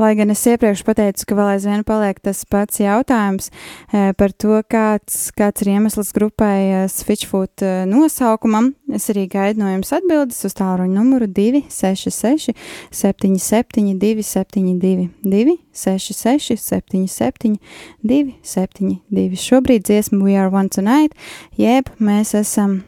lai 0.00 0.14
gan 0.16 0.32
es 0.32 0.42
iepriekš 0.48 0.82
pateicu, 0.86 1.26
ka 1.28 1.36
vēl 1.36 1.52
aizvien 1.54 1.84
paliek 1.86 2.18
tas 2.24 2.40
pats 2.48 2.80
jautājums 2.80 3.50
eh, 3.92 4.10
par 4.16 4.32
to, 4.32 4.56
kāds, 4.70 5.28
kāds 5.36 5.64
ir 5.64 5.72
iemesls 5.74 6.12
grupai 6.16 6.56
eh, 6.62 6.86
Switchfoot 6.90 7.64
eh, 7.66 7.82
nosaukumam, 7.90 8.72
es 8.96 9.10
arī 9.12 9.26
gaidu 9.30 9.62
no 9.62 9.70
jums 9.72 9.92
atbildes 9.96 10.40
uz 10.48 10.56
tālruņa 10.58 10.96
numuru 10.96 11.28
266 11.28 12.54
77 12.90 13.96
272 14.00 15.08
266 15.24 16.60
77 16.64 17.58
272. 18.02 19.40
Šobrīd 19.40 19.88
dziesma 19.88 20.22
We 20.24 20.38
Are 20.40 20.52
One 20.52 20.72
Tonight, 20.72 21.16
jeb 21.60 21.92
mēs 22.00 22.34
esam 22.38 22.80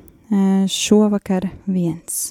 šovakar 0.73 1.51
viens. 1.69 2.31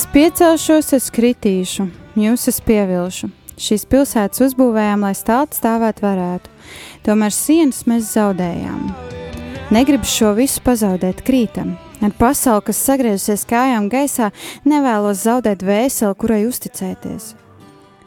Es 0.00 0.06
piecelšos, 0.08 0.94
es 0.96 1.10
kritīšu, 1.12 1.84
jūs 2.16 2.48
es 2.48 2.58
pievilšu. 2.64 3.26
Šīs 3.60 3.82
pilsētas 3.84 4.40
uzbūvējām, 4.46 5.02
lai 5.04 5.10
stāvot 5.12 5.52
stāvēt 5.52 5.98
varētu. 6.00 6.48
Tomēr 7.04 7.34
sienas 7.36 7.82
mēs 7.84 8.14
zaudējām. 8.14 8.86
Negribu 9.68 10.08
šo 10.08 10.30
visu 10.38 10.62
pazaudēt, 10.64 11.20
krītam. 11.26 11.74
Ar 12.00 12.14
pasauli, 12.16 12.64
kas 12.70 12.80
sagriezusies 12.80 13.44
kājām 13.50 13.90
gaisā, 13.92 14.30
nevēlos 14.64 15.20
zaudēt 15.26 15.66
vēseli, 15.68 16.16
kurai 16.16 16.46
uzticēties. 16.48 17.34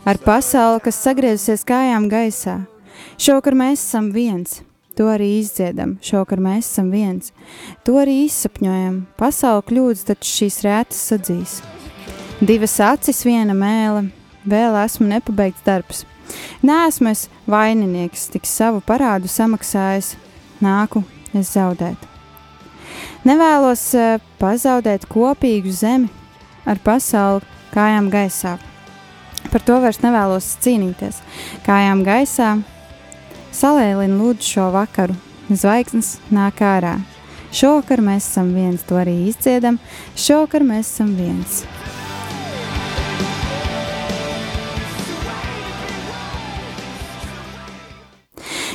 Ar 0.09 0.17
pasauli, 0.25 0.81
kas 0.87 0.97
sagriezusies 1.05 1.61
kājām 1.61 2.09
gaisā. 2.09 2.63
Šovakar 3.21 3.53
mēs 3.61 3.85
esam 3.85 4.09
viens, 4.17 4.63
to 4.97 5.13
arī 5.13 5.29
izdziedam. 5.43 5.99
Šovakar 6.01 6.41
mēs 6.41 6.73
esam 6.73 6.89
viens, 6.89 7.29
to 7.85 8.01
arī 8.01 8.23
izsapņojam. 8.25 9.03
Pasauli 9.21 9.69
kļūdas, 9.69 10.05
taču 10.09 10.37
šīs 10.41 10.61
rētas 10.65 11.07
sadzīs. 11.13 11.61
Divas 12.43 12.73
acis, 12.83 13.21
viena 13.23 13.53
mēlē, 13.55 14.09
vēl 14.43 14.73
esmu 14.81 15.05
nepabeigts 15.07 15.63
darbs. 15.63 16.01
Nē, 16.59 16.89
esmu 16.89 17.13
es 17.13 17.21
vaininieks, 17.47 18.25
tik 18.33 18.49
savu 18.49 18.81
parādu 18.83 19.29
samaksājis, 19.31 20.17
nāku 20.59 21.05
es 21.31 21.53
zaudēt. 21.53 21.95
Nevēlos 23.23 23.83
uh, 23.95 24.17
pazaudēt 24.41 25.05
kopīgu 25.07 25.71
zemi 25.71 26.09
ar 26.67 26.81
pasauli 26.83 27.47
kājām 27.71 28.11
gaisā. 28.11 28.57
Par 29.47 29.63
to 29.63 29.79
vairs 29.85 30.01
nevēlos 30.03 30.49
cīnīties. 30.65 31.21
Kājām 31.63 32.03
gaisā 32.03 32.57
salēlina 33.55 34.19
lūdzu 34.19 34.49
šo 34.49 34.67
vakaru. 34.75 35.15
Zvaigznes 35.47 36.17
nāk 36.33 36.59
ārā. 36.59 36.97
Šovakar 37.55 38.03
mēs 38.03 38.27
esam 38.27 38.51
viens, 38.51 38.83
to 38.83 38.99
arī 38.99 39.29
izdziedam. 39.29 39.79
Šovakar 40.19 40.67
mēs 40.67 40.91
esam 40.91 41.15
viens. 41.15 41.63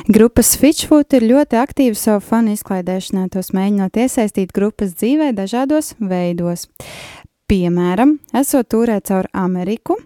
Grupas 0.09 0.55
Fitchfoot 0.57 1.13
ir 1.19 1.27
ļoti 1.29 1.59
aktīva 1.61 1.97
savu 2.01 2.23
fanu 2.25 2.55
izklaidēšanā, 2.57 3.27
tos 3.29 3.51
mēģinot 3.53 3.99
iesaistīt 4.01 4.55
grupas 4.57 4.95
dzīvē 4.97 5.35
dažādos 5.37 5.91
veidos. 6.01 6.65
Piemēram, 7.45 8.15
esot 8.41 8.71
turēt 8.73 9.11
caur 9.13 9.29
Ameriku, 9.37 9.99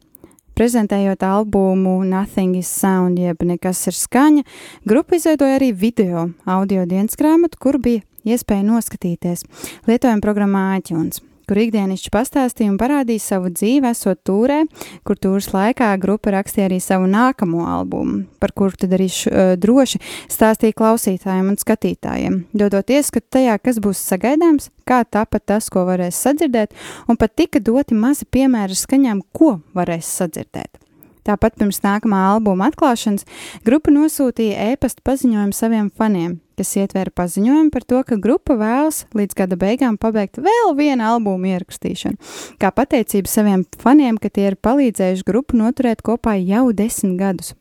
prezentējot 0.59 1.23
albumu 1.23 2.01
Nothing 2.03 2.59
is 2.59 2.67
Sound, 2.67 3.23
jeb 3.23 3.47
nekas 3.47 3.87
ir 3.87 3.95
skaņa, 3.95 4.43
grupa 4.83 5.21
izveidoja 5.21 5.61
arī 5.61 5.71
video 5.71 6.33
audio 6.51 6.83
dienas 6.83 7.15
grāmatu, 7.15 7.63
kur 7.63 7.79
bija 7.79 8.03
iespēja 8.27 8.67
noskatīties. 8.67 9.47
Lietojuma 9.87 10.25
programmā 10.25 10.73
iTunes 10.81 11.23
kur 11.49 11.61
ikdienišķi 11.63 12.13
pastāstīja 12.13 12.73
un 12.73 12.79
parādīja 12.81 13.25
savu 13.25 13.53
dzīvi, 13.53 13.91
esot 13.93 14.21
tūrē, 14.27 14.63
kur 15.07 15.19
tūras 15.21 15.51
laikā 15.55 15.91
grupa 16.03 16.35
rakstīja 16.37 16.69
arī 16.69 16.81
savu 16.83 17.09
nākamo 17.11 17.65
albumu, 17.69 18.23
par 18.43 18.55
kuru 18.57 18.79
tad 18.85 18.95
arī 18.97 19.09
š, 19.11 19.33
uh, 19.33 19.55
droši 19.61 20.03
stāstīja 20.33 20.77
klausītājiem 20.79 21.53
un 21.53 21.59
skatītājiem, 21.61 22.39
dodot 22.57 22.93
ieskatu 22.93 23.39
tajā, 23.39 23.59
kas 23.63 23.81
būs 23.83 24.05
sagaidāms, 24.13 24.71
kā 24.89 25.03
tāpat 25.05 25.47
tas, 25.55 25.71
ko 25.73 25.87
varēs 25.89 26.21
sadzirdēt, 26.27 26.77
un 27.09 27.21
pat 27.21 27.37
tika 27.39 27.63
doti 27.63 27.99
mazi 27.99 28.29
piemēri 28.29 28.79
skaņām, 28.79 29.27
ko 29.35 29.59
varēs 29.77 30.09
sadzirdēt. 30.21 30.83
Tāpat 31.23 31.55
pirms 31.61 31.79
nākamā 31.85 32.19
albuma 32.33 32.67
atklāšanas 32.71 33.29
grupa 33.67 33.93
nosūtīja 33.95 34.73
e-pasta 34.73 35.05
paziņojumu 35.07 35.55
saviem 35.55 35.91
faniem, 35.95 36.41
kas 36.63 36.77
ietvēra 36.79 37.11
paziņojumu 37.19 37.73
par 37.75 37.87
to, 37.89 38.01
ka 38.07 38.19
grupa 38.23 38.55
vēlas 38.59 39.03
līdz 39.19 39.37
gada 39.39 39.59
beigām 39.59 39.99
pabeigt 40.01 40.39
vēl 40.43 40.77
vienu 40.79 41.05
albumu 41.09 41.51
ierakstīšanu, 41.51 42.21
kā 42.63 42.71
pateicību 42.71 43.31
saviem 43.31 43.65
faniem, 43.83 44.21
ka 44.23 44.31
tie 44.31 44.53
ir 44.53 44.59
palīdzējuši 44.63 45.27
grupu 45.27 45.59
noturēt 45.59 46.05
kopā 46.07 46.37
jau 46.39 46.69
desmit 46.77 47.19
gadus. 47.19 47.53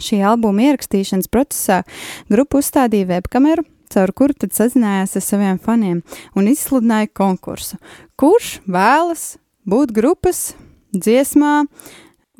Šī 0.00 0.22
albuma 0.24 0.70
ierakstīšanas 0.70 1.28
procesā 1.28 1.82
grupa 2.32 2.62
uzstādīja 2.62 3.10
webkameru, 3.10 3.66
caur 3.92 4.14
kuru 4.16 4.38
tad 4.38 4.54
sazinājās 4.56 5.18
ar 5.18 5.26
saviem 5.26 5.58
faniem 5.60 6.00
un 6.38 6.48
izsludināja 6.48 7.10
konkursu, 7.12 7.76
kurš 8.16 8.54
vēlas 8.64 9.34
būt 9.68 9.92
grupas 9.92 10.54
dziesmā 10.96 11.66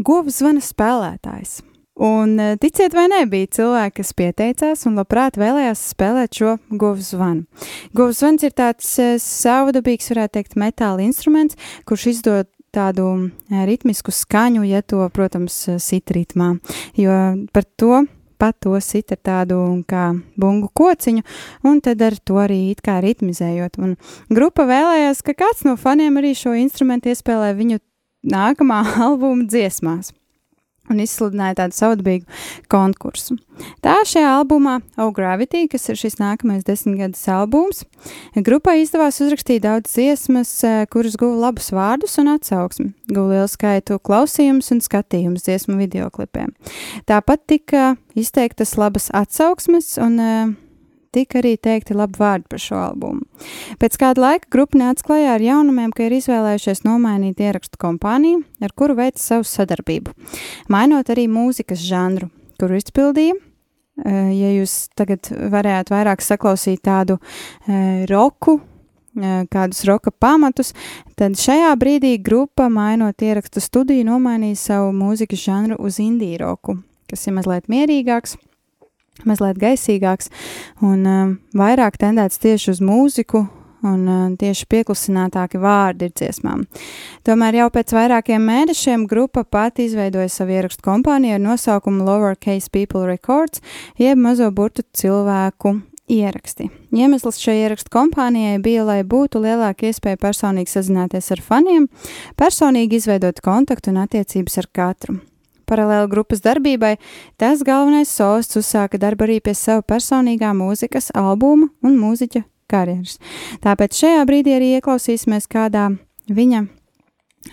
govs 0.00 0.40
zvana 0.40 0.64
spēlētājs. 0.64 1.60
Un, 1.94 2.38
e, 2.40 2.54
ticiet 2.56 2.94
vai 2.96 3.04
nē, 3.12 3.26
bija 3.28 3.50
cilvēki, 3.58 3.98
kas 3.98 4.14
pieteicās 4.16 4.86
un 4.88 4.96
labprāt 4.96 5.36
vēlējās 5.40 5.82
spēlēt 5.92 6.38
šo 6.40 6.54
govs 6.80 7.10
zvanu. 7.12 7.44
Govs 7.92 8.22
zvans 8.22 8.46
ir 8.46 8.54
tāds 8.56 8.88
e, 8.96 9.10
savdabīgs, 9.20 10.08
varētu 10.14 10.38
teikt, 10.38 10.56
metāla 10.60 11.04
instruments, 11.04 11.58
kurš 11.84 12.06
izdod 12.14 12.48
tādu 12.72 13.10
e, 13.28 13.66
ritmisku 13.68 14.14
skaņu, 14.14 14.64
ja 14.70 14.80
to, 14.80 15.04
protams, 15.12 15.58
sit 15.84 16.14
ritmā. 16.16 16.54
Jo 16.96 17.18
par 17.52 17.68
to 17.76 18.06
pat 18.40 18.56
to 18.64 18.72
sit 18.82 19.12
ar 19.14 19.20
tādu 19.22 19.58
kā 19.86 20.08
bungu 20.40 20.72
kociņu, 20.74 21.22
un 21.68 21.78
tad 21.84 22.00
ar 22.02 22.16
to 22.16 22.40
arī 22.42 22.72
it 22.72 22.80
kā 22.82 22.96
ritmizējot. 23.04 23.76
Un 23.78 23.94
grupa 24.32 24.64
vēlējās, 24.66 25.20
ka 25.28 25.36
kāds 25.44 25.62
no 25.68 25.76
faniem 25.78 26.16
arī 26.18 26.32
šo 26.34 26.56
instrumentu 26.58 27.12
iespēlē 27.12 27.52
viņu 27.60 27.78
nākamā 28.32 28.80
albuma 29.06 29.44
dziesmās 29.44 30.14
un 30.90 31.00
izsludināja 31.02 31.60
tādu 31.62 31.76
saudabīgu 31.76 32.26
konkursu. 32.72 33.36
Tā 33.84 33.94
šajā 34.08 34.30
albumā 34.40 34.78
O 35.00 35.10
Gravity, 35.14 35.66
kas 35.70 35.86
ir 35.92 35.98
šis 36.00 36.18
nākamais 36.18 36.64
desmitgades 36.66 37.22
albums, 37.30 37.84
grupai 38.34 38.80
izdevās 38.82 39.20
uzrakstīt 39.22 39.62
daudz 39.66 39.92
dziesmas, 39.92 40.50
eh, 40.66 40.82
kuras 40.90 41.16
guva 41.20 41.48
labus 41.48 41.70
vārdus 41.74 42.18
un 42.18 42.32
atsauksmi, 42.34 42.90
guva 43.12 43.36
lielu 43.36 43.52
skaitu 43.52 44.00
klausījumus 44.02 44.72
un 44.74 44.82
skatījumus 44.82 45.46
dziesmu 45.46 45.78
videoklipiem. 45.78 46.50
Tāpat 47.06 47.46
tika 47.46 47.94
izteiktas 48.18 48.76
labas 48.80 49.10
atsauksmes 49.14 49.94
un 50.02 50.18
uh, 50.18 50.54
tika 51.12 51.40
arī 51.42 51.54
teikti 51.60 51.96
labi 51.96 52.18
vārdi 52.20 52.48
par 52.50 52.62
šo 52.62 52.80
albumu. 52.80 53.22
Pēc 53.80 53.98
kāda 54.00 54.24
laika 54.26 54.50
grupa 54.52 54.80
nāca 54.80 55.06
klajā 55.06 55.36
ar 55.36 55.44
jaunumiem, 55.44 55.92
ka 55.94 56.06
ir 56.06 56.16
izvēlējušies 56.18 56.84
nomainīt 56.86 57.40
ierakstu 57.42 57.80
kompāniju, 57.82 58.42
ar 58.64 58.74
kuru 58.76 58.96
veic 58.98 59.20
savu 59.22 59.46
sadarbību, 59.48 60.14
mainot 60.72 61.12
arī 61.12 61.28
mūzikas 61.30 61.82
žanru, 61.84 62.30
kuru 62.60 62.78
izpildīja. 62.80 63.38
Eh, 64.02 64.28
ja 64.32 64.52
jūs 64.56 64.88
tagad 64.96 65.28
varētu 65.28 65.92
vairāk 65.92 66.22
saklausīt 66.24 66.80
tādu 66.86 67.18
e, 67.68 68.06
roku, 68.08 68.54
e, 69.12 69.42
kādus 69.52 69.82
roka 69.84 70.08
pamatus, 70.10 70.72
tad 71.20 71.36
šajā 71.36 71.74
brīdī 71.76 72.14
grupa, 72.16 72.70
mainot 72.72 73.20
ierakstu 73.20 73.60
studiju, 73.60 74.06
nomainīja 74.08 74.62
savu 74.62 74.94
mūzikas 74.96 75.44
žanru 75.44 75.76
uz 75.76 76.00
indiju 76.00 76.40
roku, 76.40 76.78
kas 77.12 77.28
ir 77.28 77.36
mazliet 77.36 77.68
mierīgāks 77.68 78.38
mazliet 79.28 79.58
gaisīgāks 79.60 80.30
un 80.84 81.02
uh, 81.06 81.34
vairāk 81.58 81.98
tendēts 82.00 82.40
tieši 82.42 82.72
uz 82.76 82.84
mūziku. 82.84 83.46
Un 83.82 84.02
uh, 84.06 84.26
tieši 84.38 84.68
pieklusinātāki 84.70 85.58
vārdi 85.58 86.06
ir 86.06 86.12
dziesmām. 86.14 86.60
Tomēr 87.26 87.56
jau 87.58 87.64
pēc 87.74 87.90
vairākiem 87.96 88.44
mēnešiem 88.46 89.08
grupa 89.10 89.42
pati 89.42 89.88
izveidoja 89.88 90.30
savu 90.30 90.54
ierakstu 90.54 90.86
kompāniju 90.86 91.34
ar 91.34 91.42
nosaukumu 91.42 92.06
Lowercase 92.06 92.70
People 92.70 93.08
Records, 93.10 93.58
jeb 93.98 94.22
mazo 94.22 94.52
burtu 94.54 94.86
cilvēku 94.94 95.80
ieraksti. 96.12 96.68
Iemesls 96.94 97.40
šai 97.42 97.58
ierakstu 97.64 97.90
kompānijai 97.90 98.62
bija, 98.62 98.86
lai 98.86 99.00
būtu 99.02 99.42
lielāka 99.42 99.90
iespēja 99.90 100.20
personīgi 100.20 100.70
sazināties 100.76 101.32
ar 101.34 101.42
faniem, 101.42 101.90
personīgi 102.38 103.02
izveidot 103.02 103.42
kontaktu 103.44 103.90
un 103.90 104.02
attiecības 104.06 104.62
ar 104.62 104.72
katru. 104.78 105.18
Paralēli 105.68 106.10
grupas 106.12 106.42
darbībai, 106.44 106.96
tas 107.40 107.64
galvenais 107.66 108.10
solists 108.10 108.58
uzsāka 108.60 109.00
darbu 109.00 109.28
arī 109.28 109.40
pie 109.44 109.54
sava 109.58 109.84
personīgā 109.86 110.52
mūzikas 110.56 111.12
albuma 111.14 111.70
un 111.82 111.98
mūziķa 112.00 112.44
karjeras. 112.72 113.18
Tāpēc 113.64 113.98
šajā 114.04 114.22
brīdī 114.28 114.56
arī 114.58 114.76
ieklausīsimies 114.78 115.50
kādā 115.52 115.90
viņa 116.32 116.66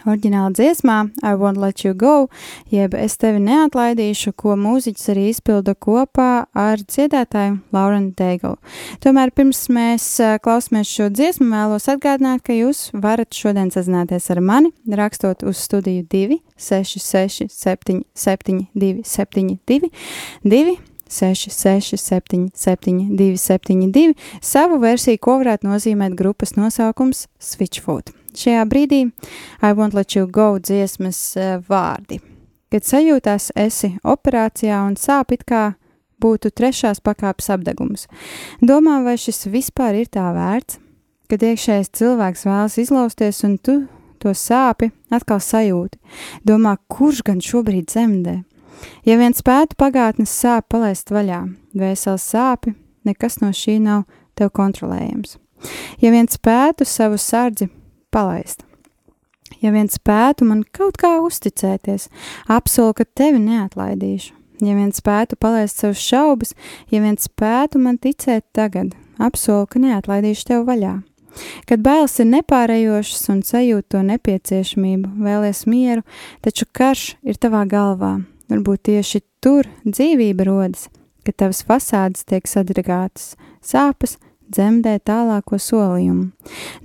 Orģināla 0.10 0.52
dziesmā 0.56 0.98
I 1.26 1.36
Won't 1.40 1.60
Let 1.60 1.84
You 1.84 1.96
Go, 1.98 2.30
jeb 2.72 2.96
Es 2.98 3.18
tevi 3.20 3.42
neatlaidīšu, 3.44 4.34
ko 4.38 4.56
mūziķis 4.60 5.10
arī 5.14 5.26
izpilda 5.34 5.76
kopā 5.76 6.46
ar 6.54 6.84
dziedātāju 6.84 7.60
Laurenu 7.76 8.14
Deigalu. 8.18 8.60
Tomēr 9.04 9.34
pirms 9.36 9.66
mēs 9.74 10.08
klausāmies 10.46 10.92
šo 10.92 11.10
dziesmu, 11.14 11.50
vēlos 11.54 11.90
atgādināt, 11.92 12.44
ka 12.46 12.56
jūs 12.56 12.90
varat 12.94 13.36
šodien 13.36 13.74
sazināties 13.74 14.30
ar 14.34 14.44
mani, 14.46 14.74
rakstot 14.88 15.44
uz 15.48 15.62
studiju 15.66 16.06
2 16.12 16.40
66 16.60 17.50
7 17.50 18.04
7 18.14 18.62
2 18.76 18.94
72 19.08 19.92
2 20.46 20.78
6, 21.10 21.50
6, 21.50 21.98
7, 21.98 22.52
7, 22.54 23.18
2, 23.18 23.38
7, 23.42 23.92
2, 23.92 24.14
savu 24.46 24.78
versiju, 24.78 25.18
ko 25.18 25.40
varētu 25.42 25.66
nozīmēt 25.66 26.14
grupas 26.14 26.54
nosaukums 26.54 27.26
Switchfoot 27.42 28.14
šajā 28.40 28.66
brīdī 28.70 29.02
I 29.62 29.74
won't 29.74 29.98
let 29.98 30.16
you 30.16 30.28
go 30.28 30.58
dziesmas 30.60 31.20
uh, 31.38 31.58
vārdi. 31.70 32.20
Kad 32.70 32.86
sajūtās 32.86 33.50
esi 33.58 33.96
operācijā 34.06 34.84
un 34.86 34.98
sāp 35.00 35.34
it 35.34 35.46
kā 35.50 35.74
būtu 36.22 36.52
trešās 36.54 37.02
pakāpes 37.02 37.50
apdegums. 37.54 38.06
Domā, 38.62 39.00
vai 39.04 39.16
šis 39.18 39.48
vispār 39.50 40.02
ir 40.02 40.12
tā 40.12 40.28
vērts, 40.36 40.78
kad 41.30 41.46
iekšējais 41.46 41.94
cilvēks 41.98 42.46
vēlas 42.46 42.78
izlausties 42.82 43.42
un 43.48 43.58
tu 43.58 43.80
to 44.20 44.34
sāpi 44.36 44.92
atkal 45.14 45.42
sajūti. 45.42 46.00
Domā, 46.46 46.76
kurš 46.92 47.24
gan 47.26 47.42
šobrīd 47.44 47.90
zemdē? 47.94 48.42
Ja 49.08 49.18
vien 49.20 49.36
spētu 49.36 49.76
pagātnes 49.80 50.32
sāpes 50.32 50.70
palaist 50.72 51.12
vaļā, 51.12 51.42
vēsels 51.76 52.26
sāpi, 52.34 52.76
nekas 53.08 53.40
no 53.44 53.52
šī 53.56 53.80
nav 53.84 54.06
tev 54.40 54.54
kontrolējams. 54.56 55.38
Ja 56.00 56.14
vien 56.14 56.30
spētu 56.32 56.88
savu 56.88 57.20
sardzi 57.20 57.68
palaist, 58.14 58.66
ja 59.62 59.74
vien 59.76 59.90
spētu 59.92 60.48
man 60.48 60.64
kaut 60.76 61.00
kā 61.02 61.18
uzticēties, 61.24 62.10
apsolu, 62.52 62.96
ka 62.98 63.06
tevi 63.06 63.42
neatlaidīšu. 63.44 64.36
Ja 64.60 64.74
vien 64.76 64.90
spētu 64.92 65.38
palaist 65.40 65.80
savus 65.80 66.02
šaubas, 66.04 66.52
ja 66.92 67.00
vien 67.00 67.16
spētu 67.16 67.80
man 67.80 67.96
ticēt 67.96 68.44
tagad, 68.52 68.92
apsolu, 69.16 69.70
ka 69.72 69.80
neatlaidīšu 69.80 70.50
tev 70.50 70.66
vaļā. 70.68 70.98
Kad 71.70 71.84
bailes 71.86 72.18
ir 72.20 72.28
nepārējošas 72.28 73.30
un 73.32 73.40
sajūt 73.46 73.88
to 73.94 74.02
nepieciešamību, 74.04 75.14
vēlies 75.24 75.64
mieru, 75.70 76.04
taču 76.44 76.68
karš 76.76 77.14
ir 77.24 77.40
tavā 77.40 77.64
galvā. 77.70 78.18
Varbūt 78.50 78.90
tieši 78.90 79.22
tur 79.44 79.70
dzīvība 79.86 80.48
rodas, 80.50 80.88
kad 81.24 81.38
tavas 81.40 81.62
fasādes 81.64 82.26
tiek 82.28 82.50
sadragātas, 82.50 83.36
sāpes 83.62 84.18
dzemdē 84.54 84.98
tālāko 85.06 85.60
solījumu. 85.62 86.30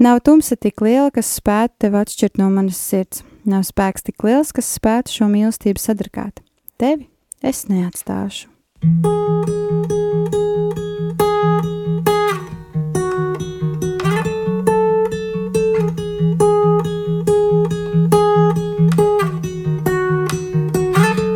Nav 0.03 0.21
tumsa 0.27 0.57
tik 0.61 0.83
liela, 0.85 1.11
kas 1.15 1.33
spētu 1.39 1.87
tevi 1.87 2.01
atšķirt 2.03 2.41
no 2.41 2.51
manas 2.53 2.81
sirds, 2.81 3.25
nav 3.49 3.65
spēks 3.69 4.07
tik 4.09 4.25
liels, 4.27 4.53
kas 4.55 4.71
spētu 4.79 5.19
šo 5.19 5.31
mīlestību 5.33 5.81
sadragāt. 5.81 6.45
Tevi 6.81 7.09
es 7.43 7.67
neatstāšu. 7.71 8.51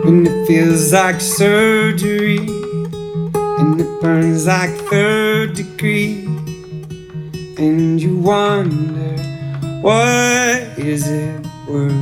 When 0.04 0.26
it 0.26 0.46
feels 0.46 0.90
like 0.92 1.20
surgery 1.20 2.57
and 3.58 3.80
it 3.80 4.00
burns 4.00 4.46
like 4.46 4.70
third 4.88 5.54
degree, 5.54 6.24
and 7.58 8.00
you 8.00 8.16
wonder 8.18 9.16
what 9.82 10.78
is 10.78 11.08
it 11.08 11.46
worth? 11.68 11.92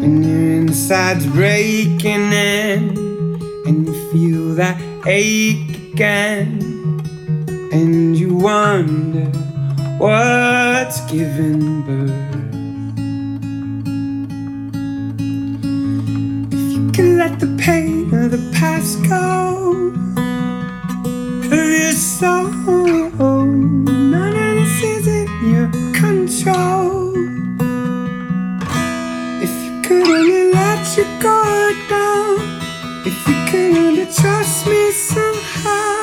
When 0.00 0.22
your 0.22 0.60
inside's 0.62 1.26
breaking 1.26 2.32
in 2.32 2.96
and 3.66 3.86
you 3.86 3.94
feel 4.10 4.54
that 4.54 4.80
ache 5.06 5.92
again, 5.92 6.62
and 7.72 8.16
you 8.16 8.34
wonder 8.34 9.26
what's 9.98 11.00
giving 11.10 11.82
birth. 11.82 12.27
Can 16.98 17.16
let 17.16 17.38
the 17.38 17.46
pain 17.64 18.12
of 18.12 18.32
the 18.32 18.42
past 18.58 18.98
go. 19.08 19.92
Your 21.48 21.92
soul, 21.92 23.44
none 24.14 24.36
of 24.46 24.54
this 24.58 24.82
is 24.82 25.06
in 25.06 25.28
your 25.52 25.70
control. 25.92 27.14
If 29.46 29.54
you 29.64 29.72
could 29.86 30.08
only 30.08 30.52
let 30.52 30.82
your 30.96 31.10
guard 31.22 31.76
down, 31.88 32.36
if 33.06 33.16
you 33.28 33.36
could 33.48 33.76
only 33.78 34.06
trust 34.06 34.66
me 34.66 34.90
somehow, 34.90 36.00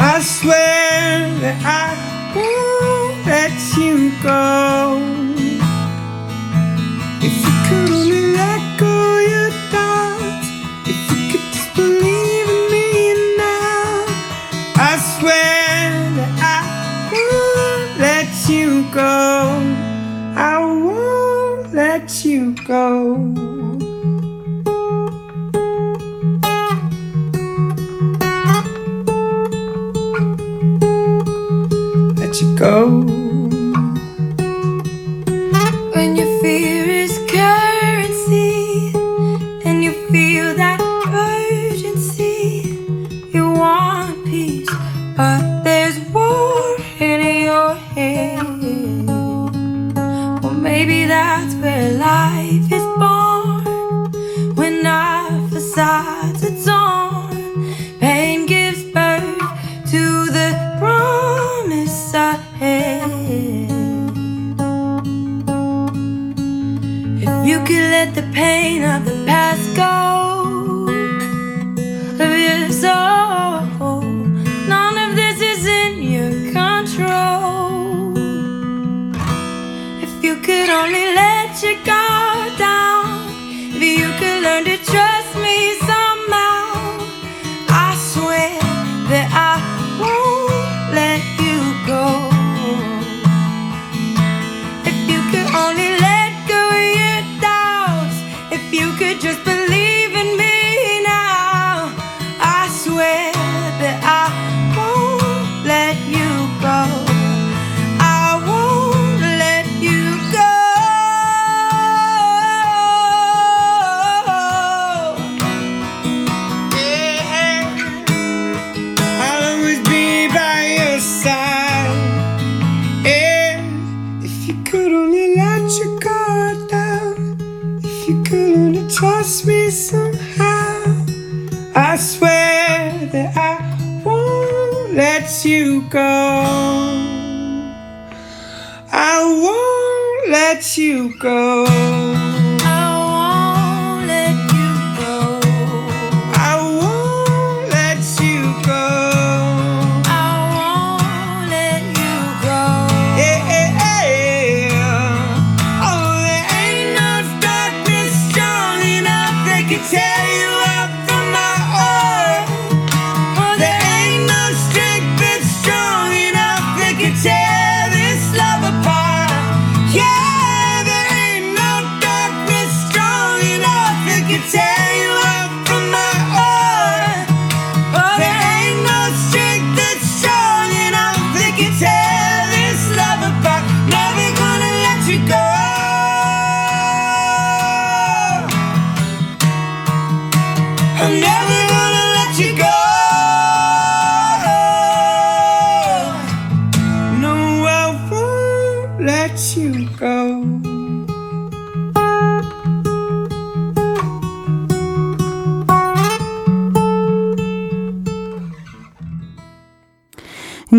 I 0.00 0.20
swear 0.20 1.30
that 1.42 1.58
I 1.62 1.88
won't 2.34 3.24
let 3.24 3.54
you 3.78 4.10
go. 4.20 4.61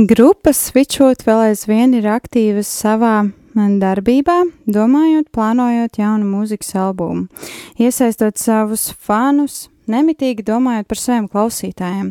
Grupa 0.03 0.51
Switchot 0.51 1.21
vēl 1.23 1.41
aizvien 1.45 1.93
ir 1.95 2.03
aktīvas 2.11 2.67
savā 2.67 3.29
darbībā, 3.53 4.35
domājot, 4.67 5.29
plānojot 5.31 5.99
jaunu 6.01 6.25
mūzikas 6.27 6.73
albumu, 6.81 7.29
iesaistot 7.79 8.41
savus 8.41 8.89
fanus, 8.99 9.69
nemitīgi 9.87 10.43
domājot 10.43 10.89
par 10.89 10.99
saviem 10.99 11.29
klausītājiem. 11.31 12.09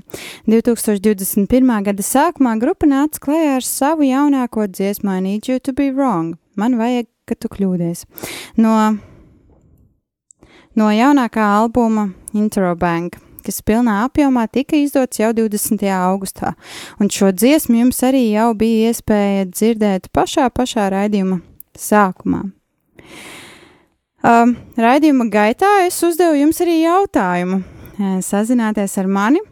2021. 0.49 1.73
gada 1.91 2.07
sākumā 2.07 2.55
grupa 2.63 2.89
nāca 2.89 3.21
klajā 3.27 3.59
ar 3.59 3.67
savu 3.67 4.07
jaunāko 4.09 4.65
dziesmu 4.71 5.13
I 5.19 5.25
Need 5.27 5.51
You 5.51 5.61
to 5.61 5.75
Be 5.77 5.91
Wrong. 5.91 6.39
Man 6.57 6.79
vajag, 6.81 7.11
ka 7.29 7.37
tu 7.37 7.51
kļūdies. 7.53 8.07
No, 8.63 8.79
no 10.79 10.89
jaunākā 10.97 11.51
albuma 11.59 12.09
Intro 12.33 12.73
Bank 12.79 13.21
kas 13.45 13.63
pilnā 13.67 14.01
apjomā 14.07 14.47
tika 14.53 14.79
izdots 14.79 15.21
jau 15.21 15.33
20. 15.37 15.85
augustā, 15.97 16.55
un 17.01 17.11
šo 17.13 17.33
dziesmu 17.35 17.83
jums 17.83 18.03
arī 18.07 18.25
jau 18.33 18.51
bija 18.59 18.91
iespēja 18.91 19.47
dzirdēt 19.51 20.11
pašā 20.15 20.49
pašā 20.55 20.89
raidījuma 20.95 21.41
sākumā. 21.79 22.45
Um, 24.23 24.55
raidījuma 24.79 25.27
gaitā 25.33 25.69
es 25.89 25.99
uzdevu 26.07 26.39
jums 26.39 26.61
arī 26.63 26.85
jautājumu. 26.85 27.63
Sazināties 28.23 28.95
ar 29.03 29.09
mani. 29.11 29.43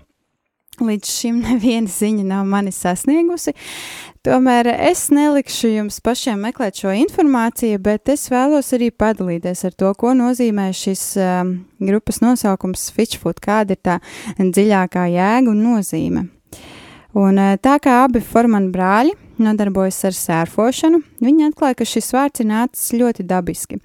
Līdz 0.80 1.10
šim 1.12 1.40
neviena 1.44 1.90
ziņa 1.90 2.24
nav 2.24 2.46
mani 2.48 2.72
sasniegusi. 2.72 3.52
Tomēr 4.20 4.68
es 4.68 5.06
nelikšu 5.08 5.70
jums 5.72 5.96
pašiem 6.04 6.42
meklēt 6.44 6.82
šo 6.82 6.90
informāciju, 6.92 7.78
bet 7.80 8.10
es 8.12 8.26
vēlos 8.28 8.66
arī 8.76 8.90
padalīties 8.92 9.64
ar 9.64 9.72
to, 9.80 9.94
ko 9.96 10.12
nozīmē 10.12 10.66
šis 10.76 11.04
um, 11.16 11.54
grupas 11.80 12.20
nosaukums 12.20 12.90
Fitchfoot, 12.92 13.40
kāda 13.40 13.72
ir 13.72 13.80
tā 13.80 13.96
dziļākā 14.36 15.06
jēga 15.14 15.48
un 15.48 15.64
nozīme. 15.64 16.26
Un 17.16 17.40
tā 17.64 17.78
kā 17.80 18.02
abi 18.04 18.20
formani 18.20 18.68
brāļi 18.74 19.16
nodarbojas 19.42 19.98
ar 20.08 20.14
sērfošanu, 20.16 21.00
viņi 21.24 21.46
atklāja, 21.48 21.76
ka 21.80 21.86
šis 21.88 22.10
vārds 22.14 22.42
ir 22.42 22.48
nācis 22.50 22.92
ļoti 22.96 23.24
dabiski. 23.28 23.78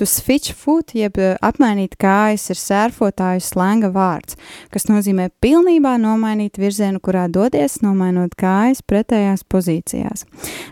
To 0.00 0.06
switch 0.08 0.54
foot, 0.56 0.94
jeb 0.96 1.18
eh, 1.20 1.34
apmainīt 1.44 1.96
kājas, 2.00 2.48
ir 2.52 2.60
sērfotāju 2.60 3.42
slēnga 3.44 3.92
vārds, 3.94 4.38
kas 4.74 4.88
nozīmē 4.90 5.30
pilnībā 5.42 5.96
nomainīt 6.02 6.60
virzienu, 6.60 7.02
kurā 7.02 7.26
dodies, 7.32 7.80
nomainot 7.84 8.36
kājas 8.38 8.84
pretējās 8.86 9.46
pozīcijās. 9.50 10.26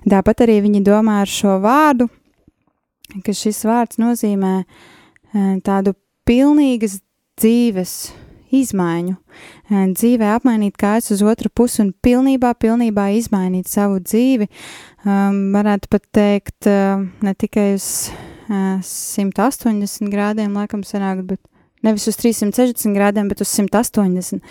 Tāpat 0.09 0.47
arī 0.47 0.61
viņi 0.69 0.85
domā 0.87 1.23
ar 1.25 1.33
šo 1.33 1.59
vārdu, 1.65 2.09
ka 3.25 3.35
šis 3.35 3.65
vārds 3.69 4.01
nozīmē 4.03 4.55
eh, 4.63 5.53
tādu 5.67 5.97
pilnīgas 6.29 7.01
dzīves 7.39 7.99
izmaiņu, 8.55 9.17
dzīvē 9.99 10.33
apmainīt 10.37 10.79
kājas 10.81 11.13
uz 11.15 11.23
otru 11.27 11.51
pusi 11.55 11.83
un 11.85 11.93
pilnībā, 12.05 12.55
pilnībā 12.61 13.09
izmainīt 13.19 13.71
savu 13.71 14.01
dzīvi. 14.05 14.49
Um, 15.07 15.53
varētu 15.55 15.91
pat 15.93 16.05
teikt, 16.13 16.67
uh, 16.67 17.05
ne 17.25 17.35
tikai 17.39 17.71
uz 17.77 18.09
uh, 18.51 18.81
180 18.83 20.11
grādiem, 20.13 20.57
laikam, 20.59 20.83
sanāk, 20.85 21.23
bet 21.29 21.41
nevis 21.87 22.09
uz 22.11 22.19
360 22.19 22.97
grādiem, 22.97 23.31
bet 23.31 23.45
uz 23.45 23.53
180. 23.55 24.43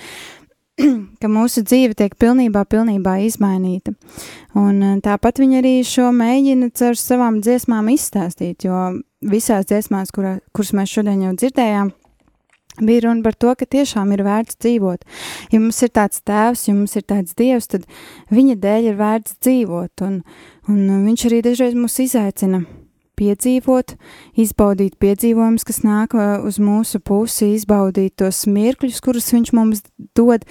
ka 1.22 1.30
mūsu 1.32 1.64
dzīve 1.66 1.98
tiek 1.98 2.16
pilnībā, 2.22 2.64
pilnībā 2.70 3.18
izmainīta. 3.26 3.94
Un 4.58 5.02
tāpat 5.06 5.42
viņi 5.42 5.62
arī 5.62 5.76
šo 5.88 6.12
mēģina 6.16 6.70
caur 6.78 7.00
savām 7.00 7.40
dziesmām 7.46 7.90
izstāstīt, 7.94 8.68
jo 8.68 8.82
visās 9.26 9.68
dziesmās, 9.70 10.14
kurā, 10.14 10.38
kuras 10.56 10.74
mēs 10.78 10.94
šodien 10.94 11.26
jau 11.26 11.34
dzirdējām, 11.38 11.92
bija 12.82 13.08
runa 13.08 13.26
par 13.26 13.38
to, 13.38 13.54
ka 13.58 13.66
tiešām 13.66 14.12
ir 14.16 14.26
vērts 14.28 14.60
dzīvot. 14.64 15.06
Ja 15.54 15.62
mums 15.62 15.82
ir 15.86 15.94
tāds 15.94 16.24
tēvs, 16.26 16.68
ja 16.70 16.76
mums 16.78 16.98
ir 17.00 17.06
tāds 17.08 17.38
dievs, 17.38 17.70
tad 17.74 17.88
viņa 18.34 18.58
dēļ 18.64 18.92
ir 18.92 19.00
vērts 19.00 19.40
dzīvot. 19.42 20.08
Un, 20.08 20.20
un 20.72 21.08
viņš 21.08 21.30
arī 21.30 21.46
dažreiz 21.46 21.78
mūs 21.78 22.02
izaicina 22.08 22.66
piedzīvot, 23.18 23.96
izbaudīt 24.38 24.98
piedzīvojumus, 25.02 25.66
kas 25.68 25.82
nāk 25.86 26.14
uh, 26.18 26.44
uz 26.46 26.60
mūsu 26.62 27.02
pusi, 27.04 27.54
izbaudīt 27.58 28.18
tos 28.22 28.44
mirkļus, 28.50 29.00
kurus 29.04 29.32
viņš 29.34 29.54
mums 29.58 29.82
dod. 30.18 30.46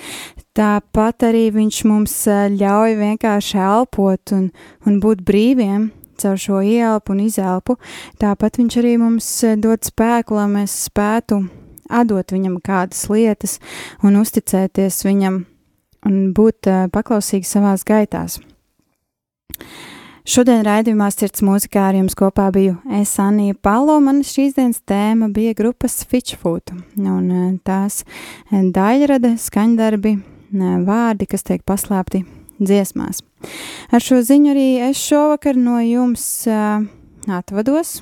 Tāpat 0.57 1.29
arī 1.29 1.47
viņš 1.55 1.83
mums 1.87 2.16
uh, 2.31 2.47
ļauj 2.53 2.97
vienkārši 3.03 3.62
elpot 3.62 4.35
un, 4.37 4.51
un 4.87 4.99
būt 5.03 5.22
brīviem 5.27 5.93
caur 6.16 6.41
šo 6.41 6.62
ielpu 6.64 7.12
un 7.14 7.22
izelpu. 7.27 7.77
Tāpat 8.20 8.59
viņš 8.62 8.81
arī 8.83 8.97
mums 9.05 9.29
uh, 9.47 9.55
dod 9.61 9.87
spēku, 9.87 10.39
lai 10.39 10.49
mēs 10.59 10.74
spētu 10.89 11.45
atdot 11.89 12.32
viņam 12.34 12.61
kādas 12.64 13.07
lietas 13.12 13.59
un 14.05 14.18
uzticēties 14.20 15.05
viņam 15.07 15.45
un 16.07 16.18
būt 16.37 16.70
uh, 16.70 16.87
paklausīgi 16.93 17.49
savās 17.49 17.84
gaitās. 17.87 18.39
Šodien 20.26 20.64
raidījumā 20.66 21.07
Sirds 21.14 21.45
mūzikā 21.47 21.84
ar 21.89 21.99
jums 22.01 22.16
kopā 22.18 22.49
biju 22.55 22.80
es 22.99 23.12
Anija 23.22 23.55
Palo, 23.62 24.01
man 24.03 24.24
šīs 24.26 24.57
dienas 24.57 24.80
tēma 24.82 25.30
bija 25.34 25.55
grupas 25.59 26.01
Fitchfoot, 26.11 26.74
un 26.99 27.28
uh, 27.30 27.53
tās 27.66 28.03
daļrada, 28.51 29.37
skaņdarbi, 29.39 30.16
vārdi, 30.87 31.30
kas 31.30 31.47
tiek 31.47 31.62
paslēpti 31.66 32.24
dziesmās. 32.59 33.22
Ar 33.95 34.03
šo 34.03 34.22
ziņu 34.24 34.53
arī 34.55 34.68
es 34.89 35.01
šovakar 35.03 35.59
no 35.61 35.78
jums 35.84 36.24
atvados, 37.26 37.99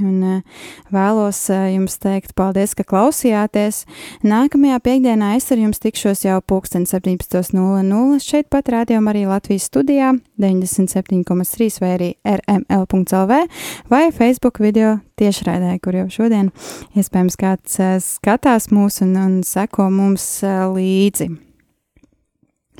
Un 0.00 0.22
uh, 0.24 0.62
vēlos 0.92 1.38
uh, 1.52 1.66
jums 1.68 1.98
teikt 2.00 2.32
paldies, 2.38 2.72
ka 2.78 2.84
klausījāties. 2.88 3.82
Nākamajā 4.24 4.78
piekdienā 4.86 5.34
es 5.36 5.50
ar 5.52 5.60
jums 5.60 5.82
tikšos 5.82 6.24
jau 6.24 6.38
pulksten 6.48 6.86
17.00 6.88 8.22
šeit 8.24 8.48
pat 8.52 8.72
rādījumā 8.72 9.12
arī 9.12 9.26
Latvijas 9.28 9.68
studijā 9.68 10.14
97,3 10.40 11.78
vai 11.84 11.92
arī 11.98 12.10
rml.lv 12.24 13.44
vai 13.92 14.02
Facebook 14.16 14.62
video 14.64 14.96
tiešraidē, 15.20 15.76
kur 15.84 16.00
jau 16.00 16.08
šodien 16.22 16.48
iespējams 16.96 17.36
kāds 17.36 17.80
uh, 17.82 17.96
skatās 18.00 18.72
mūs 18.72 19.02
un, 19.04 19.16
un 19.20 19.40
seko 19.46 19.90
mums 19.92 20.38
līdzi. 20.42 21.51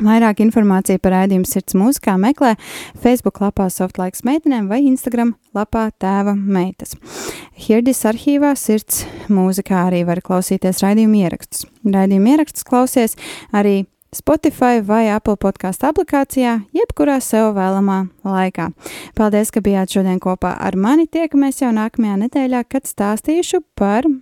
Vairāk 0.00 0.40
informācija 0.40 0.96
par 1.02 1.12
raidījumu 1.12 1.44
sirds 1.44 1.76
mūzikā 1.76 2.14
meklē 2.20 2.54
Facebook 3.02 3.42
lapā 3.42 3.66
Softlaiks 3.68 4.24
meitenēm 4.24 4.70
vai 4.70 4.80
Instagram 4.86 5.34
lapā 5.52 5.90
tēva 6.00 6.32
meitas. 6.32 6.96
Hirdis 7.60 8.00
arhīvā 8.08 8.54
sirds 8.56 9.04
mūzikā 9.28 9.84
arī 9.90 10.00
var 10.08 10.22
klausīties 10.24 10.80
raidījumu 10.80 11.20
ierakstus. 11.20 11.66
Raidījumu 11.84 12.32
ierakstus 12.32 12.66
klausies 12.66 13.18
arī 13.52 13.82
Spotify 14.16 14.80
vai 14.84 15.06
Apple 15.12 15.36
podkāstu 15.40 15.88
aplikācijā, 15.88 16.58
jebkurā 16.76 17.18
sev 17.24 17.52
vēlamā 17.56 18.02
laikā. 18.24 18.70
Paldies, 19.16 19.52
ka 19.52 19.60
bijāt 19.64 19.92
šodien 19.92 20.20
kopā 20.20 20.56
ar 20.56 20.76
mani. 20.76 21.06
Tiekamies 21.08 21.62
jau 21.62 21.72
nākamajā 21.72 22.18
nedēļā, 22.26 22.64
kad 22.68 22.88
stāstīšu 22.88 23.62
par 23.76 24.08
e, 24.08 24.12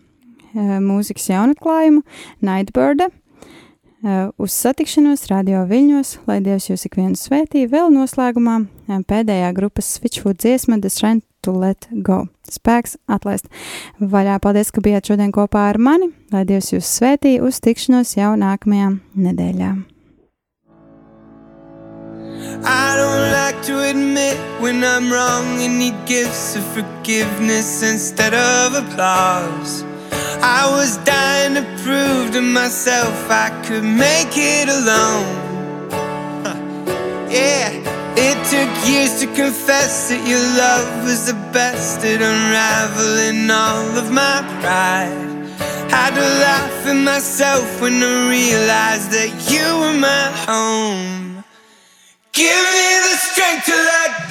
mūzikas 0.83 1.33
jaunatklājumu 1.33 2.05
Nightbirda 2.47 3.11
Uh, 3.11 3.20
uz 4.01 4.53
satikšanos 4.55 5.27
radio 5.29 5.65
viļņos, 5.69 6.15
lai 6.29 6.39
Dievs 6.45 6.71
jūs 6.71 6.87
ikvienu 6.89 7.19
svētī, 7.21 7.67
vēl 7.69 7.91
noslēgumā 7.93 8.57
uh, 8.63 9.01
pēdējā 9.05 9.51
grupas 9.57 9.91
Switchfoot 9.99 10.41
dziesma 10.41 10.81
The 10.81 10.91
Strength 10.93 11.27
to 11.45 11.53
Let 11.53 11.89
Go. 11.93 12.27
Spēks 12.51 12.97
atlaist. 13.09 13.49
Vaļā 14.01 14.41
paldies, 14.43 14.73
ka 14.73 14.83
bijāt 14.85 15.13
šodien 15.13 15.33
kopā 15.33 15.69
ar 15.71 15.79
mani, 15.79 16.11
lai 16.33 16.47
Dievs 16.49 16.73
jūs 16.73 16.89
svētī, 16.99 17.39
uz 17.45 17.61
tikšanos 17.61 18.17
jau 18.17 18.35
nākamajā 18.41 18.97
nedēļā. 19.17 19.73
I 22.65 22.97
don't 22.97 23.33
like 23.33 23.63
to 23.69 23.79
admit 23.89 24.37
when 24.61 24.85
I'm 24.85 25.13
wrong 25.13 25.63
and 25.63 25.79
need 25.79 25.95
gifts 26.07 26.57
of 26.57 26.65
forgiveness 26.73 27.83
instead 27.83 28.35
of 28.35 28.75
applause. 28.75 29.85
I 30.43 30.69
was 30.71 30.97
dying 31.05 31.40
to 31.61 31.83
prove 31.83 32.33
to 32.33 32.41
myself 32.41 33.15
I 33.29 33.49
could 33.65 33.85
make 33.85 34.35
it 34.37 34.69
alone. 34.69 35.29
Yeah, 37.29 37.69
it 38.17 38.37
took 38.53 38.71
years 38.89 39.21
to 39.21 39.27
confess 39.27 40.09
that 40.09 40.23
your 40.27 40.45
love 40.65 41.05
was 41.05 41.27
the 41.27 41.39
best 41.53 42.05
at 42.05 42.21
unraveling 42.23 43.51
all 43.51 43.91
of 43.99 44.11
my 44.11 44.41
pride. 44.61 45.29
Had 45.91 46.15
to 46.15 46.27
laugh 46.45 46.87
at 46.87 47.01
myself 47.13 47.81
when 47.81 48.03
I 48.03 48.31
realized 48.31 49.11
that 49.13 49.31
you 49.53 49.67
were 49.81 49.99
my 50.11 50.27
home. 50.49 51.45
Give 52.33 52.65
me 52.75 52.89
the 53.07 53.17
strength 53.29 53.67
to 53.67 53.77
let 53.91 54.30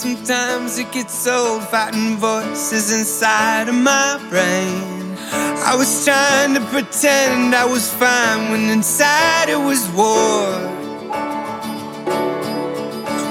Sometimes 0.00 0.78
it 0.78 0.92
gets 0.92 1.26
old 1.26 1.64
fighting 1.70 2.18
voices 2.18 2.92
inside 2.92 3.68
of 3.68 3.74
my 3.74 4.16
brain. 4.30 5.16
I 5.66 5.74
was 5.76 6.04
trying 6.04 6.54
to 6.54 6.60
pretend 6.70 7.52
I 7.52 7.64
was 7.64 7.92
fine 7.92 8.52
when 8.52 8.70
inside 8.70 9.48
it 9.48 9.58
was 9.58 9.88
war. 9.98 10.54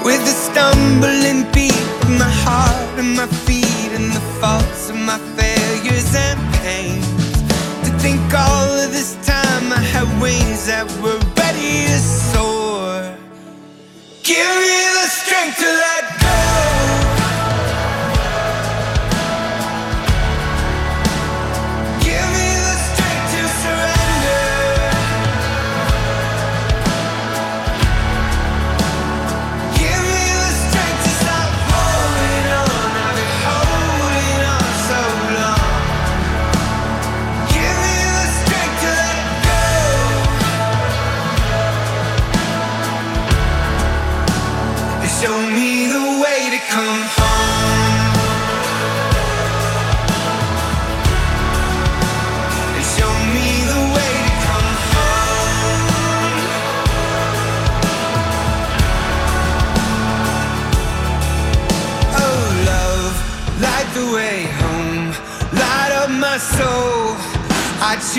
With 0.04 0.20
a 0.20 0.36
stumbling 0.44 1.50
beat, 1.52 1.72
my 2.18 2.30
heart 2.44 2.98
and 2.98 3.16
my 3.16 3.26
feet 3.46 3.92
and 3.92 4.12
the 4.12 4.20
faults 4.38 4.90
of 4.90 4.96
my 4.96 5.16
face. 5.36 5.47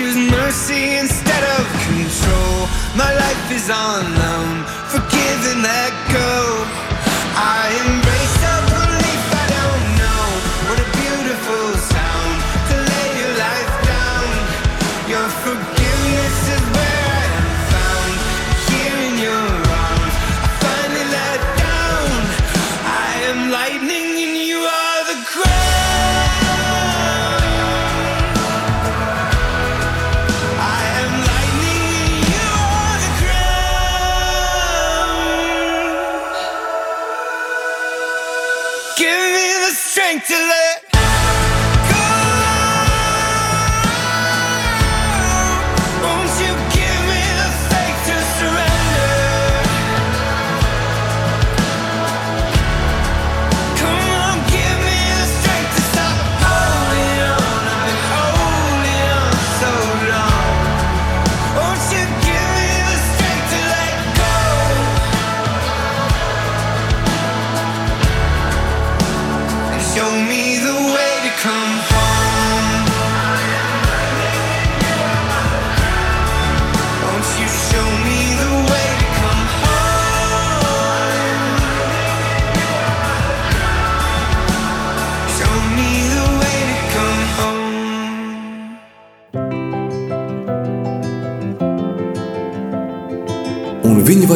choose 0.00 0.16
mercy 0.30 0.96
instead 0.96 1.44
of 1.58 1.64
control. 1.84 2.56
My 2.96 3.12
life 3.24 3.52
is 3.52 3.68
on 3.68 4.02
loan, 4.22 4.64
forgive 4.88 5.40
and 5.52 5.62
let 5.62 5.92
go. 6.10 6.30
I 7.36 7.68
embrace. 7.86 8.19